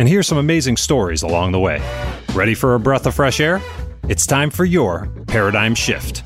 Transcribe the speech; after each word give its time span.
and 0.00 0.08
hear 0.08 0.22
some 0.22 0.38
amazing 0.38 0.78
stories 0.78 1.22
along 1.22 1.52
the 1.52 1.58
way. 1.58 1.78
Ready 2.32 2.54
for 2.54 2.74
a 2.74 2.80
breath 2.80 3.04
of 3.04 3.14
fresh 3.14 3.38
air? 3.38 3.60
It's 4.08 4.26
time 4.26 4.48
for 4.48 4.64
your 4.64 5.06
paradigm 5.26 5.74
shift. 5.74 6.22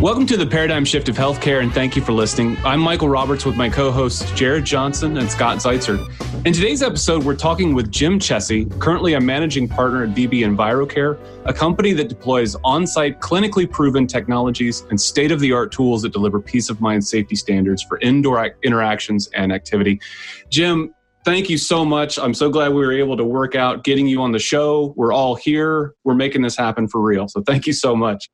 Welcome 0.00 0.24
to 0.28 0.38
the 0.38 0.46
paradigm 0.50 0.86
shift 0.86 1.10
of 1.10 1.16
healthcare, 1.16 1.62
and 1.62 1.70
thank 1.70 1.94
you 1.94 2.00
for 2.00 2.12
listening. 2.12 2.56
I'm 2.64 2.80
Michael 2.80 3.10
Roberts 3.10 3.44
with 3.44 3.56
my 3.56 3.68
co 3.68 3.90
hosts 3.92 4.32
Jared 4.32 4.64
Johnson 4.64 5.18
and 5.18 5.30
Scott 5.30 5.58
Zeitzer. 5.58 5.98
In 6.46 6.54
today's 6.54 6.82
episode, 6.82 7.24
we're 7.24 7.36
talking 7.36 7.74
with 7.74 7.90
Jim 7.90 8.18
Chessy, 8.18 8.64
currently 8.78 9.12
a 9.12 9.20
managing 9.20 9.68
partner 9.68 10.04
at 10.04 10.08
VB 10.08 10.40
EnviroCare, 10.40 11.18
a 11.44 11.52
company 11.52 11.92
that 11.92 12.08
deploys 12.08 12.56
on 12.64 12.86
site 12.86 13.20
clinically 13.20 13.70
proven 13.70 14.06
technologies 14.06 14.86
and 14.88 14.98
state 14.98 15.30
of 15.30 15.40
the 15.40 15.52
art 15.52 15.70
tools 15.70 16.00
that 16.02 16.14
deliver 16.14 16.40
peace 16.40 16.70
of 16.70 16.80
mind 16.80 17.04
safety 17.06 17.36
standards 17.36 17.82
for 17.82 18.00
indoor 18.00 18.50
interactions 18.62 19.28
and 19.34 19.52
activity. 19.52 20.00
Jim, 20.48 20.94
thank 21.24 21.50
you 21.50 21.58
so 21.58 21.84
much. 21.84 22.18
I'm 22.18 22.34
so 22.34 22.50
glad 22.50 22.70
we 22.70 22.84
were 22.84 22.92
able 22.92 23.16
to 23.16 23.24
work 23.24 23.54
out 23.54 23.84
getting 23.84 24.06
you 24.06 24.22
on 24.22 24.32
the 24.32 24.38
show. 24.38 24.94
We're 24.96 25.12
all 25.12 25.34
here. 25.34 25.94
We're 26.04 26.14
making 26.14 26.42
this 26.42 26.56
happen 26.56 26.88
for 26.88 27.00
real. 27.00 27.28
So 27.28 27.42
thank 27.42 27.66
you 27.66 27.72
so 27.72 27.94
much. 27.96 28.30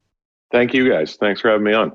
Thank 0.52 0.72
you 0.74 0.88
guys. 0.88 1.16
Thanks 1.16 1.40
for 1.40 1.50
having 1.50 1.64
me 1.64 1.74
on. 1.74 1.92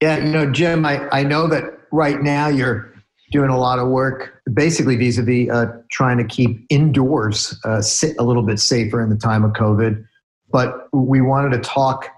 Yeah, 0.00 0.18
you 0.18 0.32
know, 0.32 0.50
Jim, 0.50 0.84
I, 0.84 1.08
I 1.10 1.22
know 1.22 1.46
that 1.46 1.64
right 1.92 2.20
now 2.20 2.48
you're 2.48 2.92
doing 3.32 3.50
a 3.50 3.58
lot 3.58 3.78
of 3.78 3.88
work 3.88 4.40
basically 4.52 4.94
vis-a-vis 4.96 5.50
uh, 5.50 5.66
trying 5.90 6.18
to 6.18 6.24
keep 6.24 6.64
indoors 6.68 7.58
uh, 7.64 7.80
sit 7.80 8.14
a 8.18 8.22
little 8.22 8.42
bit 8.42 8.60
safer 8.60 9.02
in 9.02 9.08
the 9.08 9.16
time 9.16 9.42
of 9.42 9.52
covid 9.52 10.04
but 10.52 10.88
we 10.92 11.20
wanted 11.20 11.50
to 11.50 11.58
talk 11.58 12.08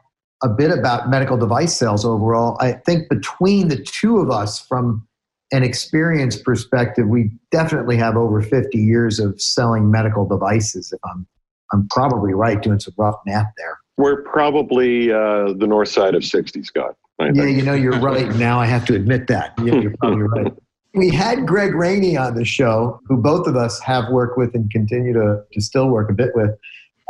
a 0.43 0.49
bit 0.49 0.77
about 0.77 1.09
medical 1.09 1.37
device 1.37 1.75
sales 1.75 2.05
overall 2.05 2.57
i 2.61 2.73
think 2.73 3.09
between 3.09 3.69
the 3.69 3.77
two 3.77 4.19
of 4.19 4.31
us 4.31 4.61
from 4.67 5.07
an 5.55 5.63
experience 5.63 6.37
perspective 6.37 7.07
we 7.09 7.31
definitely 7.51 7.97
have 7.97 8.17
over 8.17 8.43
50 8.43 8.79
years 8.79 9.19
of 9.19 9.41
selling 9.41 9.91
medical 9.91 10.27
devices 10.27 10.93
if 10.93 11.01
i'm 11.05 11.27
i'm 11.73 11.89
probably 11.89 12.33
right 12.33 12.63
doing 12.63 12.81
some 12.81 12.95
rough 12.97 13.17
math 13.27 13.51
there 13.57 13.79
we're 13.97 14.23
probably 14.23 15.13
uh, 15.13 15.53
the 15.53 15.67
north 15.69 15.89
side 15.89 16.15
of 16.15 16.25
60, 16.25 16.65
Scott. 16.65 16.97
I 17.21 17.27
yeah, 17.27 17.33
think. 17.33 17.57
you 17.57 17.63
know, 17.63 17.75
you're 17.75 17.99
right. 18.01 18.35
Now 18.37 18.59
I 18.59 18.67
have 18.67 18.85
to 18.87 18.95
admit 18.95 19.29
that. 19.29 19.55
Yeah, 19.63 19.75
you're 19.75 19.97
probably 19.99 20.23
right. 20.23 20.53
We 20.95 21.11
had 21.11 21.47
Greg 21.47 21.75
Rainey 21.75 22.17
on 22.17 22.35
the 22.35 22.45
show, 22.45 23.01
who 23.07 23.17
both 23.17 23.47
of 23.47 23.57
us 23.57 23.81
have 23.81 24.11
worked 24.11 24.39
with 24.39 24.55
and 24.55 24.71
continue 24.71 25.13
to, 25.13 25.43
to 25.53 25.61
still 25.61 25.89
work 25.89 26.11
a 26.11 26.13
bit 26.13 26.31
with, 26.35 26.51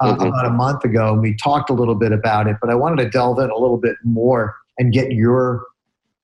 uh, 0.01 0.15
mm-hmm. 0.15 0.27
about 0.27 0.47
a 0.47 0.51
month 0.51 0.85
ago. 0.85 1.13
And 1.13 1.21
we 1.21 1.37
talked 1.37 1.71
a 1.71 1.75
little 1.75 1.95
bit 1.95 2.13
about 2.13 2.47
it, 2.47 2.57
but 2.61 2.71
I 2.71 2.75
wanted 2.75 3.03
to 3.05 3.11
delve 3.11 3.39
in 3.39 3.51
a 3.51 3.59
little 3.59 3.77
bit 3.77 3.97
more 4.03 4.57
and 4.79 4.93
get 4.93 5.13
your, 5.13 5.67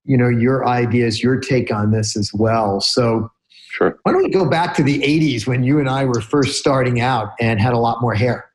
you 0.04 0.16
know, 0.16 0.28
your 0.28 0.66
ideas, 0.66 1.22
your 1.22 1.38
take 1.38 1.72
on 1.72 1.90
this 1.90 2.16
as 2.16 2.30
well. 2.34 2.80
So, 2.80 3.30
sure. 3.70 3.98
Why 4.02 4.12
don't 4.12 4.24
we 4.24 4.30
go 4.30 4.48
back 4.48 4.74
to 4.76 4.82
the 4.82 5.00
80s 5.00 5.46
when 5.46 5.62
you 5.62 5.78
and 5.78 5.88
I 5.88 6.04
were 6.04 6.20
first 6.20 6.58
starting 6.58 7.00
out 7.00 7.32
and 7.40 7.60
had 7.60 7.72
a 7.72 7.78
lot 7.78 8.00
more 8.00 8.14
hair? 8.14 8.50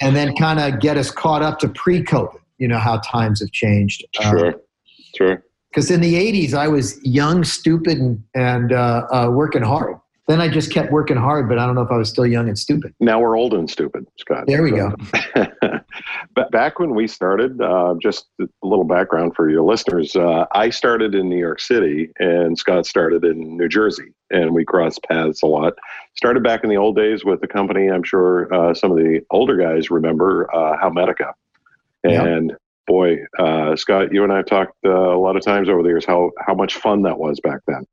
and 0.00 0.14
then 0.14 0.34
kind 0.36 0.60
of 0.60 0.80
get 0.80 0.96
us 0.96 1.10
caught 1.10 1.42
up 1.42 1.58
to 1.60 1.68
pre-COVID. 1.68 2.38
You 2.58 2.68
know 2.68 2.78
how 2.78 2.98
times 2.98 3.40
have 3.40 3.52
changed. 3.52 4.04
Sure, 4.20 4.48
uh, 4.48 4.52
sure. 5.16 5.44
Because 5.70 5.90
in 5.90 6.00
the 6.00 6.14
'80s, 6.14 6.54
I 6.54 6.66
was 6.66 6.98
young, 7.04 7.44
stupid, 7.44 7.98
and, 7.98 8.22
and 8.34 8.72
uh, 8.72 9.06
uh, 9.12 9.30
working 9.30 9.62
hard. 9.62 9.96
Then 10.26 10.40
I 10.40 10.48
just 10.48 10.72
kept 10.72 10.90
working 10.92 11.16
hard, 11.16 11.48
but 11.48 11.58
I 11.58 11.66
don't 11.66 11.74
know 11.76 11.82
if 11.82 11.90
I 11.90 11.96
was 11.96 12.08
still 12.08 12.26
young 12.26 12.48
and 12.48 12.58
stupid. 12.58 12.94
Now 13.00 13.20
we're 13.20 13.38
old 13.38 13.54
and 13.54 13.70
stupid, 13.70 14.06
Scott. 14.18 14.44
There 14.46 14.62
we 14.62 14.72
go. 14.72 14.92
back 16.50 16.78
when 16.78 16.94
we 16.94 17.06
started, 17.06 17.60
uh, 17.60 17.94
just 18.00 18.26
a 18.40 18.46
little 18.62 18.84
background 18.84 19.34
for 19.34 19.48
your 19.48 19.62
listeners. 19.62 20.14
Uh, 20.16 20.46
I 20.52 20.70
started 20.70 21.14
in 21.14 21.28
New 21.28 21.38
York 21.38 21.60
City, 21.60 22.10
and 22.18 22.58
Scott 22.58 22.86
started 22.86 23.24
in 23.24 23.56
New 23.56 23.68
Jersey, 23.68 24.12
and 24.30 24.54
we 24.54 24.64
crossed 24.64 25.02
paths 25.04 25.42
a 25.42 25.46
lot. 25.46 25.74
Started 26.16 26.42
back 26.42 26.64
in 26.64 26.70
the 26.70 26.76
old 26.76 26.96
days 26.96 27.24
with 27.24 27.40
the 27.40 27.48
company. 27.48 27.88
I'm 27.88 28.02
sure 28.02 28.52
uh, 28.52 28.74
some 28.74 28.90
of 28.90 28.96
the 28.96 29.20
older 29.30 29.56
guys 29.56 29.90
remember 29.90 30.54
uh, 30.54 30.90
Medica, 30.90 31.34
and. 32.04 32.50
Yep. 32.50 32.58
Boy, 32.86 33.18
uh, 33.38 33.76
Scott, 33.76 34.14
you 34.14 34.24
and 34.24 34.32
I 34.32 34.38
have 34.38 34.46
talked 34.46 34.72
uh, 34.82 34.88
a 34.88 35.20
lot 35.20 35.36
of 35.36 35.44
times 35.44 35.68
over 35.68 35.82
the 35.82 35.90
years 35.90 36.06
how 36.06 36.30
how 36.38 36.54
much 36.54 36.76
fun 36.76 37.02
that 37.02 37.18
was 37.18 37.38
back 37.38 37.60
then 37.66 37.84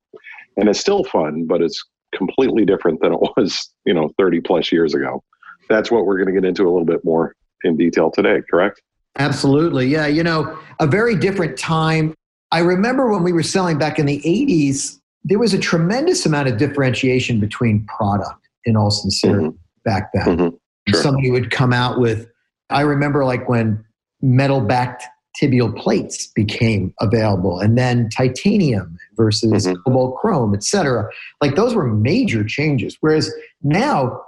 and 0.58 0.70
it's 0.70 0.80
still 0.80 1.04
fun, 1.04 1.46
but 1.46 1.62
it's 1.62 1.84
completely 2.14 2.66
different 2.66 3.02
than 3.02 3.14
it 3.14 3.20
was, 3.38 3.70
you 3.86 3.94
know, 3.94 4.12
30 4.18 4.42
plus 4.42 4.72
years 4.72 4.94
ago. 4.94 5.24
That's 5.70 5.90
what 5.90 6.06
we're 6.06 6.18
going 6.18 6.34
to 6.34 6.40
get 6.40 6.48
into 6.48 6.64
a 6.64 6.72
little 6.72 6.86
bit 6.86 7.04
more 7.04 7.36
in 7.64 7.78
detail 7.78 8.12
today, 8.12 8.42
correct? 8.50 8.82
Absolutely. 9.18 9.88
Yeah. 9.88 10.08
You 10.08 10.24
know, 10.24 10.58
a 10.80 10.88
very 10.88 11.16
different 11.16 11.58
time. 11.58 12.14
I 12.52 12.60
remember 12.60 13.12
when 13.12 13.24
we 13.24 13.32
were 13.34 13.44
selling 13.44 13.78
back 13.78 13.98
in 13.98 14.06
the 14.06 14.22
80s, 14.22 15.00
there 15.24 15.40
was 15.40 15.54
a 15.54 15.60
tremendous 15.60 16.26
amount 16.26 16.48
of 16.48 16.58
differentiation 16.58 17.40
between 17.40 17.86
product, 17.86 18.48
in 18.66 18.76
all 18.76 18.92
sincerity, 18.92 19.48
mm-hmm. 19.48 19.58
back 19.84 20.12
then. 20.14 20.26
Mm-hmm. 20.26 20.56
Sure. 20.90 21.02
Somebody 21.02 21.32
would 21.32 21.50
come 21.50 21.74
out 21.74 22.00
with, 22.00 22.28
I 22.70 22.82
remember 22.82 23.26
like 23.26 23.50
when 23.50 23.84
metal 24.22 24.62
backed 24.62 25.04
tibial 25.40 25.76
plates 25.76 26.28
became 26.28 26.94
available 27.02 27.60
and 27.60 27.78
then 27.78 28.10
titanium 28.10 28.98
versus 29.16 29.68
mm-hmm. 29.68 29.76
cobalt 29.86 30.18
chrome 30.18 30.54
etc 30.54 31.10
like 31.42 31.56
those 31.56 31.76
were 31.76 31.86
major 31.86 32.44
changes 32.44 32.98
whereas 33.02 33.34
now 33.62 34.22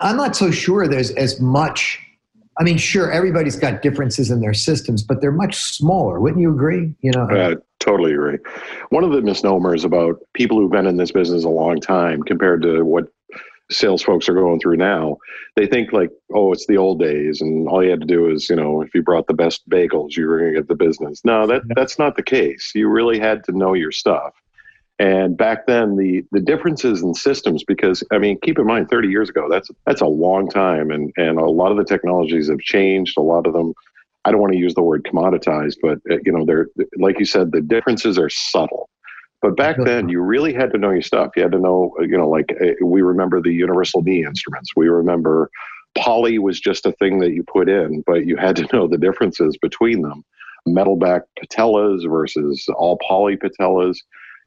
i'm 0.00 0.16
not 0.16 0.34
so 0.34 0.50
sure 0.50 0.88
there's 0.88 1.12
as 1.12 1.40
much 1.40 2.00
i 2.60 2.62
mean 2.62 2.78
sure 2.78 3.10
everybody's 3.10 3.56
got 3.56 3.82
differences 3.82 4.30
in 4.30 4.40
their 4.40 4.54
systems 4.54 5.02
but 5.02 5.20
they're 5.20 5.32
much 5.32 5.56
smaller 5.56 6.20
wouldn't 6.20 6.40
you 6.40 6.50
agree 6.50 6.94
you 7.00 7.10
know 7.10 7.28
uh, 7.30 7.56
totally 7.80 8.12
agree 8.12 8.38
one 8.90 9.02
of 9.02 9.10
the 9.10 9.22
misnomers 9.22 9.84
about 9.84 10.20
people 10.34 10.56
who've 10.56 10.70
been 10.70 10.86
in 10.86 10.96
this 10.96 11.10
business 11.10 11.44
a 11.44 11.48
long 11.48 11.80
time 11.80 12.22
compared 12.22 12.62
to 12.62 12.84
what 12.84 13.08
sales 13.70 14.02
folks 14.02 14.28
are 14.28 14.34
going 14.34 14.60
through 14.60 14.76
now, 14.76 15.16
they 15.56 15.66
think 15.66 15.92
like, 15.92 16.10
oh, 16.34 16.52
it's 16.52 16.66
the 16.66 16.76
old 16.76 16.98
days, 16.98 17.40
and 17.40 17.68
all 17.68 17.82
you 17.82 17.90
had 17.90 18.00
to 18.00 18.06
do 18.06 18.28
is, 18.28 18.50
you 18.50 18.56
know, 18.56 18.82
if 18.82 18.94
you 18.94 19.02
brought 19.02 19.26
the 19.26 19.34
best 19.34 19.68
bagels, 19.68 20.16
you 20.16 20.26
were 20.26 20.38
going 20.38 20.52
to 20.52 20.60
get 20.60 20.68
the 20.68 20.74
business. 20.74 21.20
No, 21.24 21.46
that 21.46 21.62
that's 21.74 21.98
not 21.98 22.16
the 22.16 22.22
case. 22.22 22.72
You 22.74 22.88
really 22.88 23.18
had 23.18 23.44
to 23.44 23.56
know 23.56 23.74
your 23.74 23.92
stuff. 23.92 24.34
And 25.00 25.34
back 25.34 25.66
then, 25.66 25.96
the 25.96 26.22
the 26.30 26.40
differences 26.40 27.02
in 27.02 27.14
systems, 27.14 27.64
because 27.64 28.04
I 28.12 28.18
mean, 28.18 28.38
keep 28.42 28.58
in 28.58 28.66
mind, 28.66 28.90
30 28.90 29.08
years 29.08 29.30
ago, 29.30 29.48
that's 29.50 29.70
that's 29.86 30.02
a 30.02 30.06
long 30.06 30.48
time, 30.50 30.90
and 30.90 31.10
and 31.16 31.38
a 31.38 31.46
lot 31.46 31.70
of 31.70 31.78
the 31.78 31.84
technologies 31.84 32.50
have 32.50 32.58
changed. 32.58 33.16
A 33.16 33.22
lot 33.22 33.46
of 33.46 33.54
them, 33.54 33.72
I 34.26 34.30
don't 34.30 34.42
want 34.42 34.52
to 34.52 34.58
use 34.58 34.74
the 34.74 34.82
word 34.82 35.04
commoditized, 35.10 35.76
but 35.80 36.00
uh, 36.10 36.18
you 36.22 36.30
know, 36.30 36.44
they're 36.44 36.68
like 36.98 37.18
you 37.18 37.24
said, 37.24 37.50
the 37.50 37.62
differences 37.62 38.18
are 38.18 38.28
subtle. 38.28 38.90
But 39.40 39.56
back 39.56 39.76
then, 39.82 40.10
you 40.10 40.20
really 40.20 40.52
had 40.52 40.70
to 40.72 40.78
know 40.78 40.90
your 40.90 41.00
stuff. 41.00 41.30
You 41.34 41.44
had 41.44 41.52
to 41.52 41.58
know, 41.58 41.94
you 42.00 42.18
know, 42.18 42.28
like 42.28 42.54
uh, 42.60 42.84
we 42.84 43.00
remember 43.00 43.40
the 43.40 43.54
universal 43.54 44.02
knee 44.02 44.22
instruments. 44.22 44.72
We 44.76 44.88
remember 44.88 45.50
poly 45.96 46.38
was 46.38 46.60
just 46.60 46.84
a 46.84 46.92
thing 46.92 47.20
that 47.20 47.32
you 47.32 47.42
put 47.42 47.70
in, 47.70 48.02
but 48.06 48.26
you 48.26 48.36
had 48.36 48.56
to 48.56 48.68
know 48.70 48.86
the 48.86 48.98
differences 48.98 49.56
between 49.62 50.02
them. 50.02 50.24
Metal 50.66 50.96
back 50.96 51.22
patellas 51.42 52.06
versus 52.06 52.68
all 52.76 52.98
poly 52.98 53.38
patellas. 53.38 53.96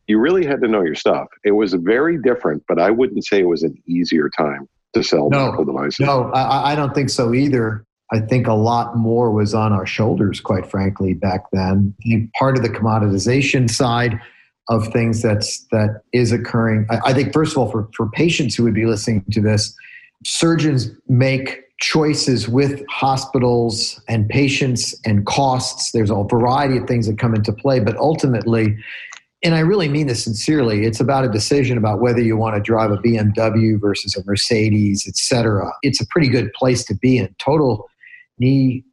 You 0.08 0.20
really 0.20 0.46
had 0.46 0.62
to 0.62 0.68
know 0.68 0.82
your 0.82 0.96
stuff. 0.96 1.28
It 1.44 1.52
was 1.52 1.74
very 1.74 2.18
different, 2.18 2.64
but 2.68 2.80
I 2.80 2.92
wouldn't 2.92 3.26
say 3.26 3.40
it 3.40 3.48
was 3.48 3.64
an 3.64 3.82
easier 3.88 4.30
time 4.30 4.68
to 4.94 5.04
sell 5.04 5.30
no, 5.30 5.46
medical 5.46 5.66
devices. 5.66 6.00
No, 6.02 6.32
I, 6.32 6.74
I 6.74 6.76
don't 6.76 6.94
think 6.94 7.10
so 7.10 7.34
either. 7.34 7.86
I 8.12 8.20
think 8.20 8.48
a 8.48 8.54
lot 8.54 8.96
more 8.96 9.32
was 9.32 9.54
on 9.54 9.74
our 9.74 9.86
shoulders, 9.86 10.40
quite 10.40 10.70
frankly, 10.70 11.14
back 11.14 11.46
then. 11.52 11.96
Part 12.38 12.58
of 12.58 12.64
the 12.64 12.70
commoditization 12.70 13.70
side 13.70 14.20
of 14.70 14.88
things 14.94 15.22
that's 15.22 15.66
that 15.72 16.02
is 16.14 16.32
occurring. 16.32 16.86
I, 16.90 17.00
I 17.06 17.14
think 17.14 17.34
first 17.34 17.54
of 17.54 17.58
all, 17.58 17.72
for, 17.72 17.90
for 17.96 18.10
patients 18.10 18.56
who 18.56 18.64
would 18.64 18.76
be 18.76 18.86
listening 18.86 19.26
to 19.32 19.42
this, 19.42 19.76
surgeons 20.26 20.92
make 21.08 21.62
choices 21.80 22.48
with 22.48 22.84
hospitals 22.90 24.02
and 24.08 24.30
patients 24.30 24.96
and 25.06 25.26
costs. 25.26 25.92
There's 25.92 26.12
a 26.12 26.24
variety 26.24 26.78
of 26.78 26.88
things 26.88 27.08
that 27.08 27.18
come 27.18 27.36
into 27.36 27.52
play, 27.52 27.80
but 27.80 27.98
ultimately, 27.98 28.78
and 29.44 29.56
I 29.56 29.60
really 29.60 29.90
mean 29.90 30.08
this 30.08 30.24
sincerely, 30.24 30.86
it's 30.86 31.00
about 31.00 31.26
a 31.26 31.30
decision 31.30 31.78
about 31.78 32.02
whether 32.02 32.22
you 32.22 32.38
want 32.38 32.56
to 32.56 32.62
drive 32.62 32.92
a 32.92 32.98
BMW 32.98 33.80
versus 33.80 34.16
a 34.16 34.24
Mercedes, 34.26 35.06
etc. 35.08 35.72
It's 35.82 36.02
a 36.02 36.08
pretty 36.08 36.30
good 36.30 36.52
place 36.54 36.84
to 36.86 36.96
be 36.96 37.18
in. 37.18 37.34
Total 37.40 37.88
knee 38.40 38.84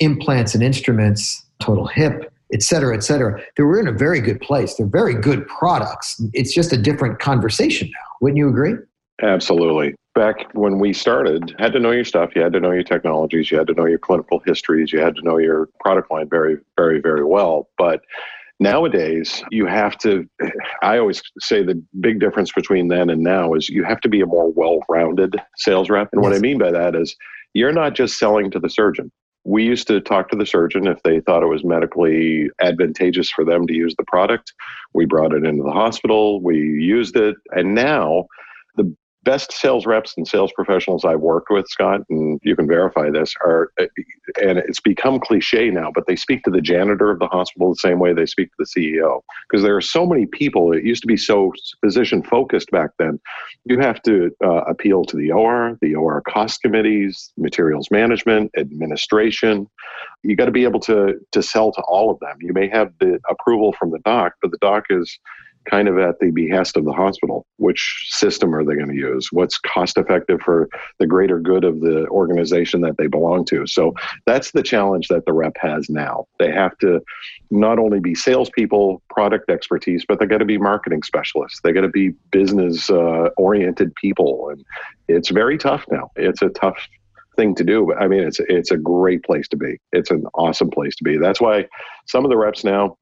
implants 0.00 0.54
and 0.54 0.62
instruments, 0.62 1.44
total 1.60 1.86
hip 1.86 2.32
et 2.52 2.62
cetera, 2.62 2.94
et 2.94 3.02
cetera. 3.02 3.40
They 3.56 3.62
were 3.62 3.80
in 3.80 3.88
a 3.88 3.92
very 3.92 4.20
good 4.20 4.40
place. 4.40 4.74
They're 4.74 4.86
very 4.86 5.14
good 5.14 5.46
products. 5.48 6.20
It's 6.32 6.54
just 6.54 6.72
a 6.72 6.76
different 6.76 7.18
conversation 7.18 7.88
now. 7.88 8.06
Wouldn't 8.20 8.36
you 8.36 8.48
agree? 8.48 8.74
Absolutely. 9.22 9.94
Back 10.14 10.52
when 10.52 10.78
we 10.78 10.92
started, 10.92 11.54
had 11.58 11.72
to 11.72 11.80
know 11.80 11.90
your 11.90 12.04
stuff. 12.04 12.30
You 12.36 12.42
had 12.42 12.52
to 12.52 12.60
know 12.60 12.70
your 12.70 12.82
technologies. 12.82 13.50
You 13.50 13.56
had 13.56 13.66
to 13.68 13.74
know 13.74 13.86
your 13.86 13.98
clinical 13.98 14.42
histories. 14.44 14.92
You 14.92 15.00
had 15.00 15.16
to 15.16 15.22
know 15.22 15.38
your 15.38 15.68
product 15.80 16.10
line 16.10 16.28
very, 16.28 16.58
very, 16.76 17.00
very 17.00 17.24
well. 17.24 17.68
But 17.78 18.02
nowadays, 18.62 19.42
you 19.50 19.66
have 19.66 19.98
to. 19.98 20.26
I 20.82 20.98
always 20.98 21.22
say 21.40 21.62
the 21.62 21.82
big 22.00 22.20
difference 22.20 22.52
between 22.52 22.88
then 22.88 23.10
and 23.10 23.22
now 23.22 23.54
is 23.54 23.68
you 23.68 23.84
have 23.84 24.00
to 24.00 24.08
be 24.08 24.20
a 24.20 24.26
more 24.26 24.50
well-rounded 24.52 25.36
sales 25.56 25.90
rep. 25.90 26.08
And 26.12 26.22
yes. 26.22 26.30
what 26.30 26.36
I 26.36 26.40
mean 26.40 26.58
by 26.58 26.70
that 26.70 26.94
is 26.94 27.14
you're 27.54 27.72
not 27.72 27.94
just 27.94 28.18
selling 28.18 28.50
to 28.52 28.58
the 28.58 28.70
surgeon. 28.70 29.10
We 29.44 29.64
used 29.64 29.88
to 29.88 30.00
talk 30.00 30.28
to 30.30 30.36
the 30.36 30.46
surgeon 30.46 30.86
if 30.86 31.02
they 31.02 31.20
thought 31.20 31.42
it 31.42 31.48
was 31.48 31.64
medically 31.64 32.48
advantageous 32.60 33.28
for 33.28 33.44
them 33.44 33.66
to 33.66 33.74
use 33.74 33.94
the 33.98 34.04
product. 34.04 34.52
We 34.94 35.04
brought 35.04 35.32
it 35.32 35.44
into 35.44 35.64
the 35.64 35.72
hospital, 35.72 36.40
we 36.40 36.56
used 36.56 37.16
it, 37.16 37.34
and 37.50 37.74
now 37.74 38.26
the 38.76 38.94
best 39.24 39.52
sales 39.52 39.86
reps 39.86 40.14
and 40.16 40.26
sales 40.26 40.52
professionals 40.52 41.04
I've 41.04 41.20
worked 41.20 41.50
with, 41.50 41.68
Scott, 41.68 42.00
and 42.10 42.40
you 42.42 42.56
can 42.56 42.66
verify 42.66 43.10
this, 43.10 43.34
are, 43.44 43.72
and 43.78 44.58
it's 44.58 44.80
become 44.80 45.20
cliche 45.20 45.70
now, 45.70 45.90
but 45.94 46.06
they 46.06 46.16
speak 46.16 46.42
to 46.44 46.50
the 46.50 46.60
janitor 46.60 47.10
of 47.10 47.18
the 47.18 47.26
hospital 47.26 47.70
the 47.70 47.76
same 47.76 47.98
way 47.98 48.12
they 48.12 48.26
speak 48.26 48.48
to 48.48 48.54
the 48.58 48.64
CEO. 48.64 49.20
Because 49.48 49.62
there 49.62 49.76
are 49.76 49.82
so 49.82 50.06
many 50.06 50.26
people, 50.26 50.72
it 50.72 50.84
used 50.84 51.02
to 51.02 51.06
be 51.06 51.16
so 51.16 51.52
physician 51.84 52.22
focused 52.22 52.70
back 52.70 52.90
then. 52.98 53.20
You 53.64 53.78
have 53.78 54.02
to 54.02 54.30
uh, 54.44 54.62
appeal 54.64 55.04
to 55.04 55.16
the 55.16 55.30
OR, 55.30 55.78
the 55.80 55.94
OR 55.94 56.20
cost 56.22 56.62
committees, 56.62 57.32
materials 57.36 57.90
management, 57.90 58.50
administration. 58.56 59.68
You 60.24 60.36
got 60.36 60.46
to 60.46 60.52
be 60.52 60.64
able 60.64 60.80
to, 60.80 61.20
to 61.30 61.42
sell 61.42 61.72
to 61.72 61.82
all 61.82 62.10
of 62.10 62.18
them. 62.20 62.36
You 62.40 62.52
may 62.52 62.68
have 62.68 62.92
the 62.98 63.20
approval 63.28 63.72
from 63.78 63.90
the 63.90 64.00
doc, 64.00 64.34
but 64.42 64.50
the 64.50 64.58
doc 64.58 64.84
is 64.90 65.18
kind 65.68 65.88
of 65.88 65.98
at 65.98 66.18
the 66.20 66.30
behest 66.30 66.76
of 66.76 66.84
the 66.84 66.92
hospital. 66.92 67.46
Which 67.56 68.06
system 68.08 68.54
are 68.54 68.64
they 68.64 68.74
going 68.74 68.88
to 68.88 68.94
use? 68.94 69.28
What's 69.32 69.58
cost 69.58 69.96
effective 69.98 70.40
for 70.40 70.68
the 70.98 71.06
greater 71.06 71.40
good 71.40 71.64
of 71.64 71.80
the 71.80 72.06
organization 72.08 72.80
that 72.82 72.96
they 72.98 73.06
belong 73.06 73.44
to? 73.46 73.66
So 73.66 73.94
that's 74.26 74.52
the 74.52 74.62
challenge 74.62 75.08
that 75.08 75.24
the 75.26 75.32
rep 75.32 75.56
has 75.60 75.88
now. 75.88 76.26
They 76.38 76.50
have 76.50 76.76
to 76.78 77.00
not 77.50 77.78
only 77.78 78.00
be 78.00 78.14
salespeople, 78.14 79.02
product 79.10 79.50
expertise, 79.50 80.04
but 80.06 80.18
they 80.18 80.26
got 80.26 80.38
to 80.38 80.44
be 80.44 80.58
marketing 80.58 81.02
specialists. 81.02 81.60
They 81.62 81.72
got 81.72 81.82
to 81.82 81.88
be 81.88 82.10
business 82.30 82.90
uh, 82.90 83.28
oriented 83.36 83.94
people, 83.96 84.48
and 84.50 84.64
it's 85.08 85.30
very 85.30 85.58
tough 85.58 85.84
now. 85.90 86.10
It's 86.16 86.42
a 86.42 86.48
tough 86.50 86.78
thing 87.36 87.54
to 87.54 87.64
do. 87.64 87.86
But 87.86 87.98
I 87.98 88.08
mean, 88.08 88.22
it's 88.22 88.40
it's 88.40 88.70
a 88.70 88.76
great 88.76 89.22
place 89.24 89.48
to 89.48 89.56
be. 89.56 89.78
It's 89.92 90.10
an 90.10 90.24
awesome 90.34 90.70
place 90.70 90.96
to 90.96 91.04
be. 91.04 91.16
That's 91.16 91.40
why 91.40 91.66
some 92.06 92.24
of 92.24 92.30
the 92.30 92.36
reps 92.36 92.64
now 92.64 92.96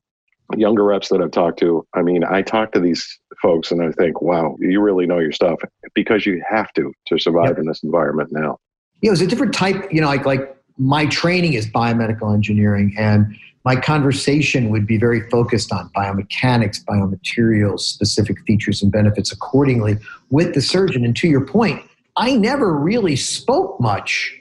younger 0.56 0.84
reps 0.84 1.08
that 1.08 1.20
I've 1.20 1.30
talked 1.30 1.58
to, 1.60 1.86
I 1.94 2.02
mean, 2.02 2.24
I 2.24 2.42
talk 2.42 2.72
to 2.72 2.80
these 2.80 3.18
folks 3.40 3.70
and 3.70 3.82
I 3.82 3.90
think, 3.92 4.20
wow, 4.20 4.56
you 4.60 4.80
really 4.80 5.06
know 5.06 5.18
your 5.18 5.32
stuff 5.32 5.60
because 5.94 6.26
you 6.26 6.42
have 6.48 6.72
to 6.74 6.92
to 7.06 7.18
survive 7.18 7.58
in 7.58 7.66
this 7.66 7.82
environment 7.82 8.30
now. 8.32 8.58
Yeah, 9.00 9.08
it 9.08 9.10
was 9.12 9.20
a 9.20 9.26
different 9.26 9.54
type, 9.54 9.92
you 9.92 10.00
know, 10.00 10.06
like 10.06 10.26
like 10.26 10.56
my 10.78 11.06
training 11.06 11.54
is 11.54 11.68
biomedical 11.68 12.34
engineering 12.34 12.94
and 12.98 13.36
my 13.64 13.76
conversation 13.76 14.70
would 14.70 14.86
be 14.86 14.96
very 14.96 15.28
focused 15.28 15.70
on 15.72 15.90
biomechanics, 15.94 16.82
biomaterials, 16.84 17.80
specific 17.80 18.38
features 18.46 18.82
and 18.82 18.90
benefits 18.90 19.32
accordingly 19.32 19.98
with 20.30 20.54
the 20.54 20.62
surgeon. 20.62 21.04
And 21.04 21.14
to 21.16 21.28
your 21.28 21.44
point, 21.44 21.82
I 22.16 22.36
never 22.36 22.74
really 22.74 23.16
spoke 23.16 23.78
much 23.80 24.34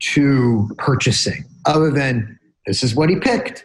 to 0.00 0.70
purchasing 0.78 1.44
other 1.66 1.90
than 1.90 2.38
this 2.66 2.82
is 2.82 2.94
what 2.94 3.10
he 3.10 3.16
picked 3.16 3.64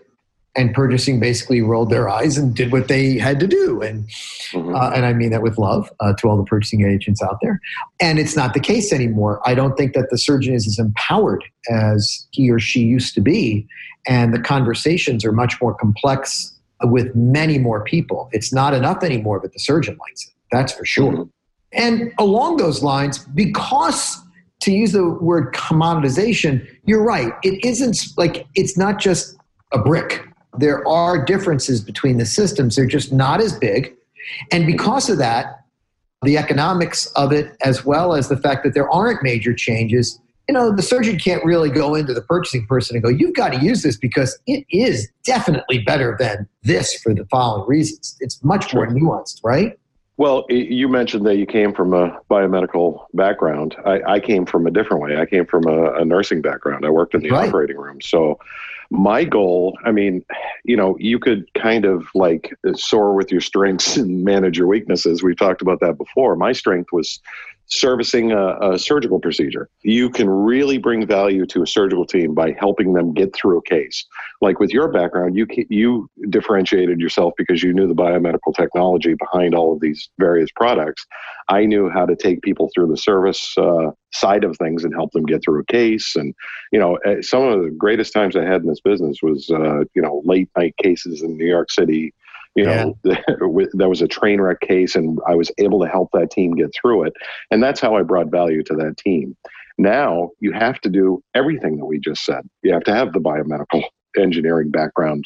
and 0.56 0.74
purchasing 0.74 1.20
basically 1.20 1.62
rolled 1.62 1.90
their 1.90 2.08
eyes 2.08 2.38
and 2.38 2.56
did 2.56 2.72
what 2.72 2.88
they 2.88 3.18
had 3.18 3.40
to 3.40 3.48
do. 3.48 3.82
And 3.82 4.08
mm-hmm. 4.52 4.76
uh, 4.76 4.92
and 4.92 5.06
i 5.06 5.14
mean 5.14 5.32
that 5.32 5.42
with 5.42 5.58
love 5.58 5.92
uh, 6.00 6.14
to 6.14 6.28
all 6.30 6.38
the 6.38 6.44
purchasing 6.44 6.86
agents 6.86 7.22
out 7.22 7.40
there. 7.42 7.60
And 8.00 8.20
it's 8.20 8.36
not 8.36 8.54
the 8.54 8.60
case 8.60 8.94
anymore. 8.94 9.42
I 9.46 9.56
don't 9.56 9.76
think 9.76 9.94
that 9.94 10.10
the 10.10 10.18
surgeon 10.18 10.54
is 10.54 10.68
as 10.68 10.80
empowered 10.80 11.44
as 11.70 12.28
he 12.32 12.52
or 12.52 12.60
she 12.60 12.82
used 12.82 13.16
to 13.16 13.22
be. 13.22 13.68
And 14.08 14.34
the 14.34 14.40
conversations 14.40 15.24
are 15.24 15.32
much 15.32 15.62
more 15.62 15.74
complex 15.74 16.54
with 16.84 17.16
many 17.16 17.58
more 17.58 17.84
people. 17.84 18.30
It's 18.34 18.54
not 18.54 18.74
enough 18.74 19.04
anymore 19.04 19.40
but 19.40 19.54
the 19.54 19.60
surgeon 19.60 19.98
likes 20.00 20.28
it 20.28 20.34
that's 20.54 20.72
for 20.72 20.86
sure. 20.86 21.12
Mm-hmm. 21.12 21.24
and 21.74 22.14
along 22.20 22.58
those 22.58 22.82
lines 22.84 23.18
because 23.20 24.18
to 24.62 24.72
use 24.72 24.94
the 24.94 25.10
word 25.10 25.54
commoditization 25.54 26.66
you're 26.86 27.04
right 27.04 27.34
it 27.44 27.66
isn't 27.66 27.98
like 28.16 28.46
it's 28.56 28.78
not 28.78 29.00
just 29.00 29.36
a 29.74 29.80
brick 29.80 30.26
there 30.58 30.88
are 30.88 31.24
differences 31.24 31.82
between 31.82 32.18
the 32.18 32.26
systems. 32.26 32.76
They're 32.76 32.86
just 32.86 33.12
not 33.12 33.42
as 33.42 33.58
big. 33.58 33.96
And 34.52 34.66
because 34.66 35.10
of 35.10 35.18
that, 35.18 35.66
the 36.24 36.38
economics 36.38 37.08
of 37.16 37.32
it, 37.32 37.56
as 37.64 37.84
well 37.84 38.14
as 38.14 38.30
the 38.30 38.38
fact 38.38 38.64
that 38.64 38.74
there 38.74 38.90
aren't 38.90 39.24
major 39.24 39.54
changes, 39.54 40.20
you 40.48 40.54
know, 40.54 40.74
the 40.74 40.82
surgeon 40.82 41.18
can't 41.18 41.44
really 41.44 41.70
go 41.70 41.96
into 41.96 42.14
the 42.14 42.22
purchasing 42.22 42.66
person 42.68 42.96
and 42.96 43.04
go, 43.04 43.10
you've 43.10 43.34
got 43.34 43.54
to 43.54 43.60
use 43.60 43.82
this 43.82 43.98
because 43.98 44.38
it 44.46 44.66
is 44.70 45.10
definitely 45.26 45.80
better 45.80 46.16
than 46.20 46.48
this 46.64 46.96
for 47.02 47.14
the 47.14 47.26
following 47.26 47.68
reasons. 47.68 48.18
It's 48.20 48.44
much 48.44 48.74
more 48.74 48.88
nuanced, 48.88 49.40
right? 49.44 49.78
Well, 50.18 50.46
you 50.50 50.88
mentioned 50.88 51.26
that 51.26 51.38
you 51.38 51.46
came 51.46 51.74
from 51.74 51.94
a 51.94 52.20
biomedical 52.30 53.06
background. 53.14 53.76
I, 53.84 54.02
I 54.04 54.20
came 54.20 54.46
from 54.46 54.68
a 54.68 54.72
different 54.72 55.02
way. 55.02 55.18
I 55.18 55.26
came 55.26 55.46
from 55.46 55.66
a, 55.66 55.94
a 55.94 56.06
nursing 56.06 56.42
background. 56.42 56.86
I 56.86 56.90
worked 56.90 57.16
in 57.16 57.22
the 57.22 57.32
right. 57.32 57.50
operating 57.50 57.78
room. 57.78 58.00
So 58.00 58.38
my 58.94 59.24
goal 59.24 59.76
i 59.86 59.92
mean 59.92 60.24
you 60.66 60.78
know 60.78 60.96
you 61.00 61.18
could 61.20 61.52
kind 61.56 61.84
of 61.84 62.06
like 62.14 62.54
soar 62.76 63.14
with 63.14 63.32
your 63.32 63.42
strengths 63.42 63.98
and 63.98 64.24
manage 64.24 64.58
your 64.58 64.68
weaknesses. 64.68 65.24
We've 65.24 65.38
talked 65.38 65.62
about 65.62 65.80
that 65.82 65.98
before. 65.98 66.36
My 66.36 66.52
strength 66.52 66.92
was 66.92 67.20
servicing 67.68 68.32
a, 68.32 68.74
a, 68.74 68.80
surgical 68.80 69.20
procedure. 69.20 69.70
You 69.84 70.10
can 70.10 70.30
really 70.30 70.78
bring 70.78 71.08
value 71.08 71.46
to 71.48 71.64
a 71.64 71.68
surgical 71.68 72.06
team 72.06 72.34
by 72.34 72.56
helping 72.60 72.94
them 72.94 73.14
get 73.14 73.36
through 73.36 73.58
a 73.58 73.64
case. 73.64 74.06
Like 74.42 74.60
with 74.60 74.72
your 74.72 74.90
background, 74.90 75.36
you 75.36 75.48
you 75.70 76.10
differentiated 76.30 77.00
yourself 77.00 77.34
because 77.38 77.64
you 77.64 77.74
knew 77.74 77.88
the 77.88 77.96
biomedical 77.96 78.56
technology 78.56 79.16
behind 79.16 79.56
all 79.56 79.74
of 79.74 79.80
these 79.80 80.10
various 80.20 80.50
products. 80.56 81.06
I 81.50 81.66
knew 81.66 81.90
how 81.90 82.06
to 82.06 82.16
take 82.16 82.42
people 82.42 82.70
through 82.74 82.88
the 82.88 82.98
service 82.98 83.56
uh, 83.58 83.92
side 84.12 84.44
of 84.44 84.58
things 84.58 84.84
and 84.84 84.94
help 84.94 85.12
them 85.12 85.26
get 85.26 85.44
through 85.44 85.62
a 85.62 85.66
case. 85.66 86.16
And 86.16 86.34
you 86.72 86.80
know, 86.80 86.96
eh, 87.06 87.22
some 87.22 87.44
of 87.44 87.64
the 87.64 87.70
greatest 87.70 88.14
times 88.14 88.36
I 88.36 88.44
had 88.44 88.62
in 88.62 88.68
this 88.68 88.82
business 88.82 89.20
was 89.22 89.50
uh, 89.50 89.86
you 89.96 90.02
know 90.02 90.22
late 90.26 90.50
night 90.58 90.76
cases 90.82 91.22
in 91.22 91.38
New 91.38 91.48
York 91.48 91.72
City 91.72 92.14
you 92.56 92.66
know 92.66 92.98
yeah. 93.04 93.20
there 93.74 93.90
was 93.90 94.02
a 94.02 94.08
train 94.08 94.40
wreck 94.40 94.60
case 94.62 94.96
and 94.96 95.20
i 95.28 95.36
was 95.36 95.52
able 95.58 95.80
to 95.80 95.88
help 95.88 96.10
that 96.14 96.32
team 96.32 96.54
get 96.54 96.74
through 96.74 97.04
it. 97.04 97.14
And 97.52 97.62
that's 97.64 97.80
how 97.80 97.96
i 97.96 98.04
brought 98.04 98.32
value 98.32 98.64
to 98.64 98.76
that 98.76 98.98
team. 98.98 99.36
Now 99.78 100.30
you 100.40 100.52
have 100.52 100.80
to 100.82 100.90
do 100.90 101.24
everything 101.34 101.78
that 101.78 101.86
we 101.86 102.00
just 102.00 102.24
said. 102.26 102.48
You 102.62 102.74
have 102.74 102.84
to 102.84 102.94
have 102.94 103.14
the 103.14 103.20
biomedical 103.20 103.84
engineering 104.18 104.70
background 104.70 105.26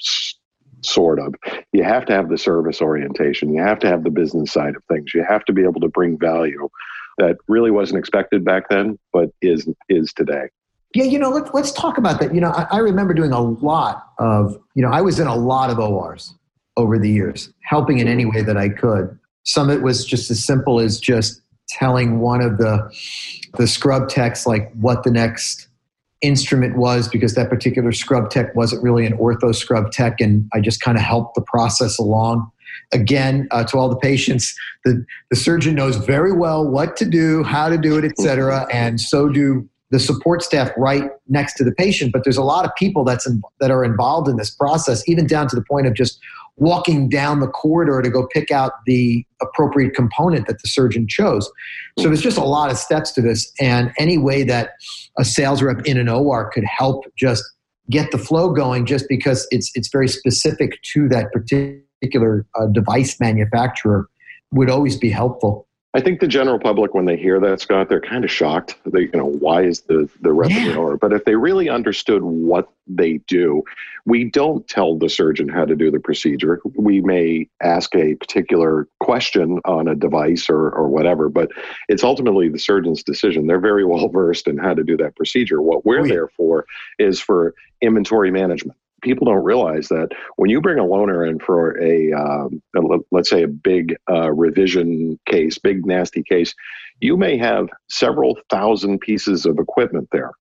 sort 0.83 1.19
of. 1.19 1.35
You 1.73 1.83
have 1.83 2.05
to 2.05 2.13
have 2.13 2.29
the 2.29 2.37
service 2.37 2.81
orientation. 2.81 3.53
You 3.53 3.61
have 3.61 3.79
to 3.79 3.87
have 3.87 4.03
the 4.03 4.09
business 4.09 4.51
side 4.51 4.75
of 4.75 4.83
things. 4.89 5.13
You 5.13 5.25
have 5.27 5.43
to 5.45 5.53
be 5.53 5.63
able 5.63 5.81
to 5.81 5.89
bring 5.89 6.17
value 6.17 6.69
that 7.17 7.37
really 7.47 7.71
wasn't 7.71 7.99
expected 7.99 8.45
back 8.45 8.69
then 8.69 8.97
but 9.11 9.29
is 9.41 9.67
is 9.89 10.13
today. 10.13 10.47
Yeah, 10.95 11.03
you 11.03 11.19
know, 11.19 11.29
let's 11.29 11.49
let's 11.53 11.71
talk 11.71 11.97
about 11.97 12.19
that. 12.21 12.33
You 12.33 12.41
know, 12.41 12.51
I, 12.51 12.67
I, 12.71 12.77
remember 12.77 13.13
doing 13.13 13.33
a 13.33 13.41
lot 13.41 14.07
of, 14.19 14.57
you 14.73 14.81
know, 14.81 14.89
I 14.89 15.01
was 15.01 15.19
in 15.19 15.27
a 15.27 15.35
lot 15.35 15.69
of 15.69 15.79
ORs, 15.79 16.33
over 16.77 16.97
the 16.97 17.09
years, 17.09 17.51
helping 17.63 17.99
in 17.99 18.07
any 18.07 18.23
way 18.23 18.41
that 18.41 18.55
I 18.55 18.69
could. 18.69 19.17
Some 19.43 19.69
of 19.69 19.77
it 19.77 19.83
was 19.83 20.05
just 20.05 20.31
as 20.31 20.43
simple 20.43 20.79
as 20.79 20.99
just 20.99 21.41
telling 21.67 22.19
one 22.19 22.41
of 22.41 22.57
the 22.57 22.89
the 23.57 23.67
scrub 23.67 24.07
techs 24.07 24.47
like 24.47 24.71
what 24.73 25.03
the 25.03 25.11
next 25.11 25.67
instrument 26.21 26.77
was 26.77 27.07
because 27.07 27.35
that 27.35 27.49
particular 27.49 27.91
scrub 27.91 28.29
tech 28.29 28.55
wasn't 28.55 28.81
really 28.81 29.05
an 29.05 29.17
ortho 29.17 29.53
scrub 29.53 29.91
tech 29.91 30.19
and 30.19 30.49
I 30.53 30.61
just 30.61 30.81
kind 30.81 30.97
of 30.97 31.03
helped 31.03 31.35
the 31.35 31.41
process 31.41 31.97
along. 31.99 32.49
Again, 32.93 33.47
uh, 33.51 33.63
to 33.65 33.77
all 33.77 33.89
the 33.89 33.97
patients, 33.97 34.55
the, 34.85 35.05
the 35.29 35.35
surgeon 35.35 35.75
knows 35.75 35.97
very 35.97 36.31
well 36.31 36.65
what 36.67 36.95
to 36.97 37.05
do, 37.05 37.43
how 37.43 37.69
to 37.69 37.77
do 37.77 37.97
it, 37.97 38.05
etc. 38.05 38.65
And 38.71 38.99
so 38.99 39.29
do 39.29 39.67
the 39.89 39.99
support 39.99 40.43
staff 40.43 40.69
right 40.77 41.09
next 41.27 41.55
to 41.55 41.63
the 41.63 41.71
patient. 41.71 42.11
But 42.11 42.23
there's 42.23 42.37
a 42.37 42.43
lot 42.43 42.65
of 42.65 42.71
people 42.75 43.03
that's 43.03 43.25
in, 43.25 43.41
that 43.59 43.71
are 43.71 43.83
involved 43.83 44.27
in 44.27 44.35
this 44.35 44.49
process, 44.49 45.07
even 45.07 45.27
down 45.27 45.47
to 45.47 45.55
the 45.55 45.63
point 45.63 45.87
of 45.87 45.93
just 45.93 46.19
walking 46.57 47.07
down 47.07 47.39
the 47.39 47.47
corridor 47.47 48.01
to 48.01 48.09
go 48.09 48.27
pick 48.27 48.51
out 48.51 48.73
the 48.85 49.25
appropriate 49.41 49.93
component 49.93 50.47
that 50.47 50.61
the 50.61 50.67
surgeon 50.67 51.07
chose. 51.07 51.49
So 51.99 52.05
there's 52.05 52.21
just 52.21 52.37
a 52.37 52.43
lot 52.43 52.71
of 52.71 52.77
steps 52.77 53.11
to 53.13 53.21
this, 53.21 53.51
and 53.59 53.93
any 53.97 54.17
way 54.17 54.43
that 54.43 54.71
a 55.17 55.25
sales 55.25 55.61
rep 55.61 55.85
in 55.85 55.97
an 55.97 56.09
OR 56.09 56.49
could 56.51 56.65
help 56.65 57.05
just 57.15 57.43
get 57.89 58.11
the 58.11 58.17
flow 58.17 58.51
going, 58.51 58.85
just 58.85 59.05
because 59.07 59.47
it's 59.51 59.71
it's 59.75 59.89
very 59.89 60.07
specific 60.07 60.81
to 60.93 61.07
that 61.09 61.31
particular 61.31 62.45
uh, 62.59 62.65
device 62.67 63.19
manufacturer, 63.19 64.09
would 64.51 64.69
always 64.69 64.97
be 64.97 65.09
helpful. 65.09 65.66
I 65.97 65.99
think 65.99 66.19
the 66.19 66.27
general 66.27 66.59
public, 66.59 66.93
when 66.93 67.05
they 67.05 67.17
hear 67.17 67.39
that, 67.39 67.59
Scott, 67.59 67.89
they're 67.89 67.99
kind 67.99 68.23
of 68.23 68.29
shocked. 68.29 68.75
They, 68.85 69.01
you 69.01 69.11
know, 69.15 69.25
why 69.25 69.63
is 69.63 69.81
the 69.81 70.07
the 70.21 70.31
rep 70.31 70.51
yeah. 70.51 70.95
But 71.01 71.11
if 71.11 71.25
they 71.25 71.35
really 71.35 71.69
understood 71.69 72.21
what 72.21 72.69
they 72.85 73.17
do, 73.27 73.63
we 74.05 74.25
don't 74.29 74.67
tell 74.67 74.95
the 74.95 75.09
surgeon 75.09 75.49
how 75.49 75.65
to 75.65 75.75
do 75.75 75.89
the 75.89 75.99
procedure. 75.99 76.61
We 76.75 77.01
may 77.01 77.49
ask 77.63 77.95
a 77.95 78.13
particular 78.13 78.87
question 78.99 79.59
on 79.65 79.87
a 79.87 79.95
device 79.95 80.51
or 80.51 80.69
or 80.69 80.87
whatever, 80.87 81.29
but 81.29 81.49
it's 81.89 82.03
ultimately 82.03 82.47
the 82.47 82.59
surgeon's 82.59 83.01
decision. 83.01 83.47
They're 83.47 83.59
very 83.59 83.83
well 83.91 84.07
versed 84.07 84.47
in 84.47 84.59
how 84.59 84.75
to 84.75 84.83
do 84.83 84.97
that 84.97 85.15
procedure. 85.15 85.63
What 85.63 85.83
we're 85.83 86.01
oh, 86.01 86.05
yeah. 86.05 86.13
there 86.13 86.27
for 86.27 86.67
is 86.99 87.19
for 87.19 87.55
inventory 87.81 88.29
management 88.29 88.77
people 89.01 89.25
don't 89.25 89.43
realize 89.43 89.87
that 89.89 90.09
when 90.37 90.49
you 90.49 90.61
bring 90.61 90.79
a 90.79 90.83
loaner 90.83 91.27
in 91.27 91.39
for 91.39 91.79
a, 91.81 92.11
um, 92.13 92.61
a 92.75 92.99
let's 93.11 93.29
say 93.29 93.43
a 93.43 93.47
big 93.47 93.95
uh, 94.09 94.31
revision 94.31 95.19
case, 95.25 95.57
big 95.57 95.85
nasty 95.85 96.23
case, 96.23 96.53
you 96.99 97.17
may 97.17 97.37
have 97.37 97.69
several 97.89 98.37
thousand 98.49 98.99
pieces 98.99 99.45
of 99.45 99.59
equipment 99.59 100.07
there. 100.11 100.31